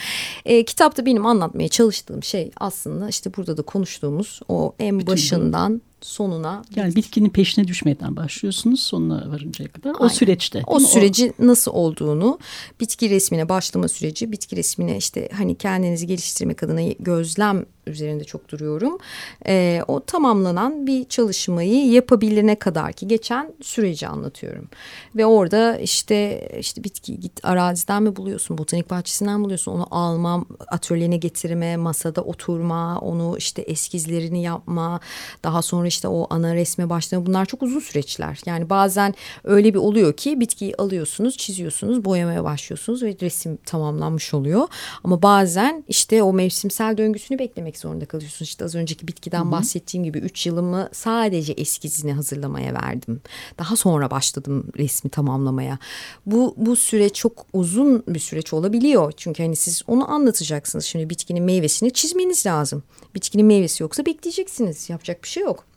E, 0.44 0.64
kitapta 0.64 1.06
benim 1.06 1.26
anlatmaya 1.26 1.68
çalıştığım 1.68 2.22
şey 2.22 2.50
aslında 2.56 3.08
işte 3.08 3.36
burada 3.36 3.56
da 3.56 3.62
konuştuğumuz 3.62 4.40
o 4.48 4.74
en 4.78 4.98
Bütün 4.98 5.12
başından 5.12 5.82
sonuna. 6.00 6.62
Yani 6.76 6.96
bitkinin 6.96 7.28
peşine 7.28 7.68
düşmeden 7.68 8.16
başlıyorsunuz 8.16 8.80
sonuna 8.80 9.30
varıncaya 9.30 9.68
kadar. 9.68 9.90
Aynen. 9.90 10.04
O 10.04 10.08
süreçte. 10.08 10.62
O 10.66 10.80
süreci 10.80 11.32
o... 11.38 11.46
nasıl 11.46 11.72
olduğunu, 11.72 12.38
bitki 12.80 13.10
resmine 13.10 13.48
başlama 13.48 13.88
süreci, 13.88 14.32
bitki 14.32 14.56
resmine 14.56 14.96
işte 14.96 15.28
hani 15.32 15.54
kendinizi 15.54 16.06
geliştirmek 16.06 16.62
adına 16.62 16.82
gözlem 16.82 17.66
üzerinde 17.86 18.24
çok 18.24 18.48
duruyorum. 18.48 18.98
E, 19.46 19.82
o 19.88 20.00
tamamlanan 20.00 20.86
bir 20.86 21.04
çalışmayı 21.04 21.90
yapabilene 21.90 22.58
kadar 22.58 22.92
ki 22.92 23.08
geçen 23.08 23.52
süreci 23.62 24.06
anlatıyorum. 24.06 24.68
Ve 25.16 25.26
orada 25.26 25.78
işte 25.78 26.48
işte 26.60 26.84
bitki 26.84 27.20
git 27.20 27.44
araziden 27.44 28.02
mi 28.02 28.16
buluyorsun, 28.16 28.58
botanik 28.58 28.90
bahçesinden 28.90 29.38
mi 29.38 29.44
buluyorsun, 29.44 29.72
onu 29.72 29.86
alma, 29.90 30.44
atölyene 30.68 31.16
getirme, 31.16 31.76
masada 31.76 32.22
oturma, 32.22 32.98
onu 32.98 33.34
işte 33.38 33.62
eskizlerini 33.62 34.42
yapma, 34.42 35.00
daha 35.44 35.62
sonra 35.62 35.86
işte 35.86 36.08
o 36.08 36.26
ana 36.30 36.54
resme 36.54 36.90
başlama 36.90 37.26
bunlar 37.26 37.46
çok 37.46 37.62
uzun 37.62 37.80
süreçler. 37.80 38.40
Yani 38.46 38.70
bazen 38.70 39.14
öyle 39.44 39.74
bir 39.74 39.78
oluyor 39.78 40.12
ki 40.12 40.40
bitkiyi 40.40 40.76
alıyorsunuz, 40.76 41.36
çiziyorsunuz, 41.36 42.04
boyamaya 42.04 42.44
başlıyorsunuz 42.44 43.02
ve 43.02 43.16
resim 43.22 43.56
tamamlanmış 43.56 44.34
oluyor. 44.34 44.68
Ama 45.04 45.22
bazen 45.22 45.84
işte 45.88 46.22
o 46.22 46.32
mevsimsel 46.32 46.96
döngüsünü 46.96 47.38
beklemek 47.38 47.69
zorunda 47.78 48.04
kalıyorsunuz. 48.04 48.48
İşte 48.48 48.64
az 48.64 48.74
önceki 48.74 49.08
bitkiden 49.08 49.42
Hı-hı. 49.42 49.50
bahsettiğim 49.50 50.04
gibi 50.04 50.18
üç 50.18 50.46
yılımı 50.46 50.88
sadece 50.92 51.52
eskizini 51.52 52.12
hazırlamaya 52.12 52.74
verdim. 52.74 53.20
Daha 53.58 53.76
sonra 53.76 54.10
başladım 54.10 54.66
resmi 54.78 55.10
tamamlamaya. 55.10 55.78
Bu 56.26 56.54
bu 56.56 56.76
süreç 56.76 57.14
çok 57.14 57.46
uzun 57.52 58.04
bir 58.08 58.18
süreç 58.20 58.52
olabiliyor. 58.52 59.12
Çünkü 59.16 59.42
hani 59.42 59.56
siz 59.56 59.82
onu 59.86 60.10
anlatacaksınız. 60.10 60.84
Şimdi 60.84 61.10
bitkinin 61.10 61.42
meyvesini 61.42 61.90
çizmeniz 61.90 62.46
lazım. 62.46 62.82
Bitkinin 63.14 63.46
meyvesi 63.46 63.82
yoksa 63.82 64.06
bekleyeceksiniz. 64.06 64.90
Yapacak 64.90 65.22
bir 65.22 65.28
şey 65.28 65.42
yok. 65.42 65.69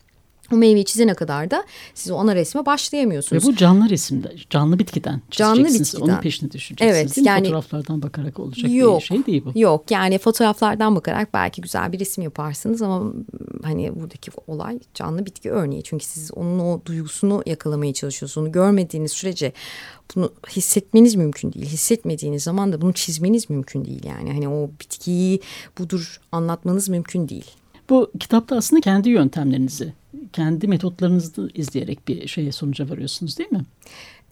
O 0.54 0.58
meyveyi 0.58 0.86
çizene 0.86 1.14
kadar 1.14 1.52
da 1.52 1.64
siz 1.94 2.12
o 2.12 2.18
ana 2.18 2.36
resme 2.36 2.66
başlayamıyorsunuz. 2.66 3.44
Ve 3.44 3.48
bu 3.48 3.56
canlı 3.56 3.90
resimde, 3.90 4.36
canlı 4.50 4.80
bitkiden 4.80 5.22
Canlı 5.32 5.66
bitkiden. 5.66 6.02
Onun 6.02 6.22
peşine 6.22 6.52
düşeceksiniz 6.52 6.96
evet, 6.96 7.16
değil 7.16 7.26
mi? 7.26 7.28
Yani, 7.28 7.48
Fotoğraflardan 7.48 8.02
bakarak 8.02 8.40
olacak 8.40 8.72
yok, 8.72 9.00
bir 9.00 9.06
şey 9.06 9.26
değil 9.26 9.44
bu. 9.46 9.60
Yok 9.60 9.92
yani 9.92 10.18
fotoğraflardan 10.18 10.96
bakarak 10.96 11.34
belki 11.34 11.62
güzel 11.62 11.94
bir 11.94 12.00
resim 12.00 12.24
yaparsınız 12.24 12.82
ama 12.82 13.14
hani 13.64 13.96
buradaki 13.96 14.32
olay 14.48 14.80
canlı 14.94 15.26
bitki 15.26 15.52
örneği. 15.52 15.84
Çünkü 15.84 16.06
siz 16.06 16.32
onun 16.32 16.60
o 16.60 16.82
duygusunu 16.86 17.44
yakalamaya 17.46 17.94
çalışıyorsunuz. 17.94 18.46
Onu 18.46 18.52
görmediğiniz 18.52 19.12
sürece 19.12 19.54
bunu 20.16 20.32
hissetmeniz 20.50 21.16
mümkün 21.16 21.54
değil. 21.54 21.66
Hissetmediğiniz 21.66 22.44
zaman 22.44 22.74
da 22.74 22.82
bunu 22.82 22.94
çizmeniz 22.94 23.50
mümkün 23.50 23.86
değil 23.86 24.06
yani. 24.06 24.34
Hani 24.34 24.50
o 24.50 24.70
bitkiyi 24.82 25.40
budur 25.80 26.20
anlatmanız 26.32 26.90
mümkün 26.90 27.30
değil. 27.30 27.52
Bu 27.90 28.12
kitapta 28.20 28.56
aslında 28.56 28.82
kendi 28.82 29.10
yöntemlerinizi, 29.10 29.94
kendi 30.34 30.68
metotlarınızı 30.68 31.50
izleyerek 31.54 32.08
bir 32.08 32.28
şeye 32.28 32.52
sonuca 32.52 32.90
varıyorsunuz 32.90 33.38
değil 33.38 33.52
mi? 33.52 33.66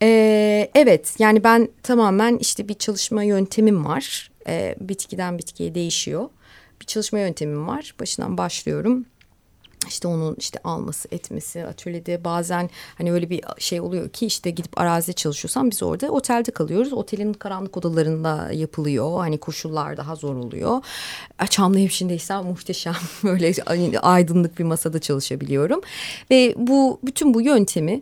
Ee, 0.01 0.71
evet 0.75 1.15
yani 1.19 1.43
ben 1.43 1.69
tamamen 1.83 2.37
işte 2.37 2.67
bir 2.67 2.73
çalışma 2.73 3.23
yöntemim 3.23 3.85
var. 3.85 4.31
Ee, 4.47 4.75
bitkiden 4.79 5.37
bitkiye 5.37 5.75
değişiyor. 5.75 6.29
Bir 6.81 6.85
çalışma 6.85 7.19
yöntemim 7.19 7.67
var. 7.67 7.95
Başından 7.99 8.37
başlıyorum 8.37 9.05
işte 9.87 10.07
onun 10.07 10.35
işte 10.39 10.59
alması 10.63 11.07
etmesi 11.11 11.65
atölyede 11.65 12.23
bazen 12.23 12.69
hani 12.97 13.13
öyle 13.13 13.29
bir 13.29 13.43
şey 13.57 13.81
oluyor 13.81 14.09
ki 14.09 14.25
işte 14.25 14.49
gidip 14.49 14.77
arazide 14.81 15.13
çalışıyorsam 15.13 15.71
biz 15.71 15.83
orada 15.83 16.11
otelde 16.11 16.51
kalıyoruz. 16.51 16.93
Otelin 16.93 17.33
karanlık 17.33 17.77
odalarında 17.77 18.49
yapılıyor. 18.53 19.17
Hani 19.17 19.37
koşullar 19.37 19.97
daha 19.97 20.15
zor 20.15 20.35
oluyor. 20.35 20.81
Çamlı 21.49 21.77
hemşindeysem 21.77 22.43
muhteşem 22.43 22.95
böyle 23.23 23.53
hani 23.65 23.99
aydınlık 23.99 24.59
bir 24.59 24.63
masada 24.63 24.99
çalışabiliyorum. 24.99 25.81
Ve 26.31 26.53
bu 26.57 26.99
bütün 27.03 27.33
bu 27.33 27.41
yöntemi 27.41 28.01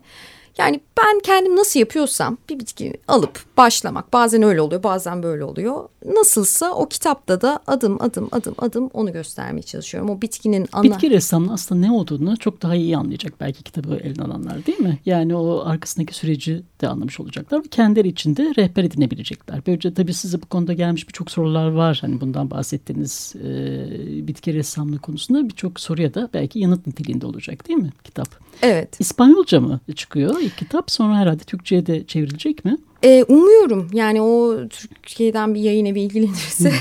yani 0.59 0.79
ben 0.97 1.19
kendim 1.19 1.55
nasıl 1.55 1.79
yapıyorsam 1.79 2.37
bir 2.49 2.59
bitki 2.59 2.93
alıp 3.07 3.57
başlamak 3.57 4.13
bazen 4.13 4.43
öyle 4.43 4.61
oluyor 4.61 4.83
bazen 4.83 5.23
böyle 5.23 5.43
oluyor. 5.43 5.89
Nasılsa 6.05 6.71
o 6.71 6.89
kitapta 6.89 7.41
da 7.41 7.59
adım 7.67 8.01
adım 8.01 8.29
adım 8.31 8.55
adım 8.57 8.89
onu 8.93 9.13
göstermeye 9.13 9.61
çalışıyorum. 9.61 10.09
O 10.09 10.21
bitkinin 10.21 10.67
ana... 10.71 10.83
Bitki 10.83 11.09
ressamının 11.09 11.53
aslında 11.53 11.87
ne 11.87 11.91
olduğunu 11.91 12.37
çok 12.37 12.61
daha 12.61 12.75
iyi 12.75 12.97
anlayacak 12.97 13.33
belki 13.39 13.63
kitabı 13.63 13.95
eline 13.95 14.23
alanlar 14.23 14.65
değil 14.65 14.79
mi? 14.79 14.99
Yani 15.05 15.35
o 15.35 15.63
arkasındaki 15.65 16.15
süreci 16.15 16.63
de 16.81 16.87
anlamış 16.87 17.19
olacaklar 17.19 17.63
kendileri 17.63 18.07
içinde 18.07 18.53
rehber 18.57 18.83
edinebilecekler. 18.83 19.61
Böylece 19.67 19.93
tabii 19.93 20.13
size 20.13 20.41
bu 20.41 20.45
konuda 20.45 20.73
gelmiş 20.73 21.07
birçok 21.07 21.31
sorular 21.31 21.71
var. 21.71 21.97
Hani 22.01 22.21
bundan 22.21 22.51
bahsettiğiniz 22.51 23.35
e, 23.43 24.27
bitki 24.27 24.53
ressamlığı 24.53 24.99
konusunda 24.99 25.49
birçok 25.49 25.79
soruya 25.79 26.13
da 26.13 26.29
belki 26.33 26.59
yanıt 26.59 26.87
niteliğinde 26.87 27.25
olacak 27.25 27.67
değil 27.67 27.79
mi 27.79 27.91
kitap? 28.03 28.48
Evet. 28.61 28.99
İspanyolca 28.99 29.59
mı 29.59 29.79
çıkıyor 29.95 30.39
ilk 30.41 30.57
kitap? 30.57 30.91
Sonra 30.91 31.17
herhalde 31.17 31.43
Türkçe'ye 31.43 31.85
de 31.85 32.07
çevrilecek 32.07 32.65
mi? 32.65 32.77
Ee, 33.03 33.25
umuyorum 33.27 33.89
yani 33.93 34.21
o 34.21 34.57
Türkiye'den 34.69 35.55
bir 35.55 35.59
yayın 35.61 35.85
evi 35.85 35.99
ilgilenirse. 35.99 36.71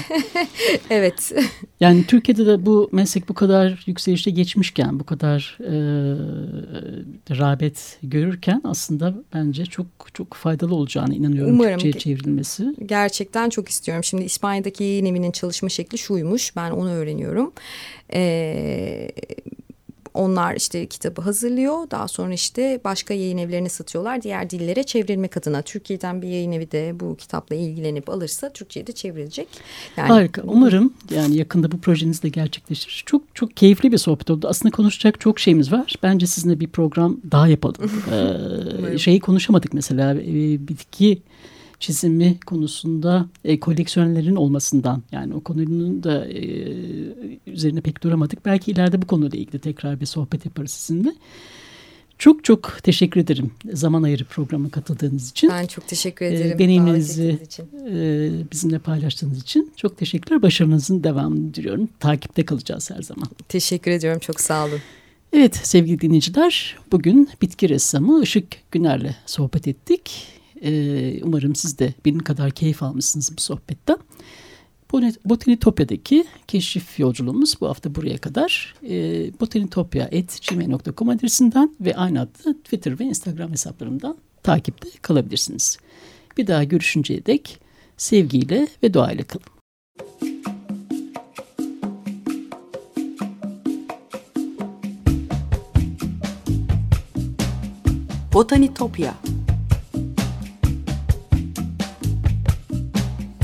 evet. 0.90 1.32
Yani 1.80 2.04
Türkiye'de 2.06 2.46
de 2.46 2.66
bu 2.66 2.88
meslek 2.92 3.28
bu 3.28 3.34
kadar 3.34 3.84
yükselişte 3.86 4.30
geçmişken, 4.30 5.00
bu 5.00 5.04
kadar 5.04 5.58
e, 5.60 5.72
rağbet 7.38 7.98
görürken 8.02 8.60
aslında 8.64 9.14
bence 9.34 9.64
çok 9.64 9.86
çok 10.14 10.34
faydalı 10.34 10.74
olacağını 10.74 11.14
inanıyorum 11.14 11.54
Umarım 11.54 11.78
Türkçe'ye 11.78 12.16
çevrilmesi. 12.16 12.74
Gerçekten 12.86 13.50
çok 13.50 13.68
istiyorum. 13.68 14.04
Şimdi 14.04 14.24
İspanya'daki 14.24 14.84
yayın 14.84 15.06
evinin 15.06 15.32
çalışma 15.32 15.68
şekli 15.68 15.98
şuymuş. 15.98 16.56
Ben 16.56 16.70
onu 16.70 16.90
öğreniyorum. 16.90 17.52
Ee, 18.12 19.10
onlar 20.14 20.56
işte 20.56 20.86
kitabı 20.86 21.22
hazırlıyor. 21.22 21.90
Daha 21.90 22.08
sonra 22.08 22.34
işte 22.34 22.80
başka 22.84 23.14
yayın 23.14 23.38
evlerine 23.38 23.68
satıyorlar. 23.68 24.22
Diğer 24.22 24.50
dillere 24.50 24.82
çevrilmek 24.82 25.36
adına. 25.36 25.62
Türkiye'den 25.62 26.22
bir 26.22 26.28
yayın 26.28 26.52
evi 26.52 26.70
de 26.70 27.00
bu 27.00 27.16
kitapla 27.16 27.56
ilgilenip 27.56 28.08
alırsa 28.08 28.52
Türkçe'ye 28.52 28.86
de 28.86 28.92
çevrilecek. 28.92 29.48
Yani, 29.96 30.08
Harika. 30.08 30.42
Umarım 30.44 30.94
yani 31.10 31.36
yakında 31.36 31.72
bu 31.72 31.78
projeniz 31.78 32.22
de 32.22 32.28
gerçekleşir. 32.28 33.02
Çok 33.06 33.22
çok 33.34 33.56
keyifli 33.56 33.92
bir 33.92 33.98
sohbet 33.98 34.30
oldu. 34.30 34.48
Aslında 34.48 34.76
konuşacak 34.76 35.20
çok 35.20 35.40
şeyimiz 35.40 35.72
var. 35.72 35.94
Bence 36.02 36.26
sizinle 36.26 36.60
bir 36.60 36.68
program 36.68 37.16
daha 37.30 37.48
yapalım. 37.48 37.90
ee, 38.92 38.98
şeyi 38.98 39.20
konuşamadık 39.20 39.74
mesela. 39.74 40.14
E, 40.14 40.68
bitki 40.68 41.22
çizimi 41.80 42.40
konusunda 42.46 43.26
e, 43.44 43.60
koleksiyonlerin 43.60 44.36
olmasından 44.36 45.02
yani 45.12 45.34
o 45.34 45.40
konunun 45.40 46.02
da 46.02 46.28
e, 46.28 46.42
üzerine 47.46 47.80
pek 47.80 48.02
duramadık. 48.02 48.44
Belki 48.44 48.70
ileride 48.70 49.02
bu 49.02 49.06
konuyla 49.06 49.38
ilgili 49.38 49.58
tekrar 49.58 50.00
bir 50.00 50.06
sohbet 50.06 50.44
yaparız 50.44 50.70
sizinle. 50.70 51.14
Çok 52.18 52.44
çok 52.44 52.78
teşekkür 52.82 53.20
ederim 53.20 53.50
zaman 53.72 54.02
ayırıp 54.02 54.30
programa 54.30 54.68
katıldığınız 54.68 55.30
için. 55.30 55.50
Ben 55.50 55.66
çok 55.66 55.88
teşekkür 55.88 56.26
e, 56.26 56.28
ederim. 56.28 56.56
E, 56.56 56.58
deneyimlerinizi 56.58 57.38
e, 57.90 58.30
bizimle 58.52 58.78
paylaştığınız 58.78 59.42
için 59.42 59.72
çok 59.76 59.98
teşekkürler. 59.98 60.42
Başarınızın 60.42 61.04
devamını 61.04 61.54
diliyorum. 61.54 61.88
Takipte 62.00 62.44
kalacağız 62.44 62.90
her 62.90 63.02
zaman. 63.02 63.28
Teşekkür 63.48 63.90
ediyorum. 63.90 64.20
Çok 64.20 64.40
sağ 64.40 64.66
olun. 64.66 64.80
Evet 65.32 65.56
sevgili 65.56 66.00
dinleyiciler 66.00 66.76
bugün 66.92 67.28
bitki 67.42 67.68
ressamı 67.68 68.22
Işık 68.22 68.46
Güner'le 68.70 69.16
sohbet 69.26 69.68
ettik. 69.68 70.37
Ee, 70.62 71.20
umarım 71.22 71.54
siz 71.54 71.78
de 71.78 71.94
benim 72.04 72.18
kadar 72.18 72.50
keyif 72.50 72.82
almışsınız 72.82 73.36
bu 73.36 73.40
sohbetten. 73.40 73.98
Botanitopya'daki 75.24 76.24
keşif 76.46 76.98
yolculuğumuz 76.98 77.60
bu 77.60 77.68
hafta 77.68 77.94
buraya 77.94 78.18
kadar. 78.18 78.74
E, 78.82 78.96
ee, 78.96 79.32
botanitopya.gmail.com 79.40 81.08
adresinden 81.08 81.76
ve 81.80 81.96
aynı 81.96 82.20
adlı 82.20 82.54
Twitter 82.54 83.00
ve 83.00 83.04
Instagram 83.04 83.50
hesaplarımdan 83.50 84.16
takipte 84.42 84.88
kalabilirsiniz. 85.02 85.78
Bir 86.38 86.46
daha 86.46 86.64
görüşünceye 86.64 87.26
dek 87.26 87.60
sevgiyle 87.96 88.68
ve 88.82 88.94
doğayla 88.94 89.24
kalın. 89.24 89.46
Botanitopya 98.32 99.14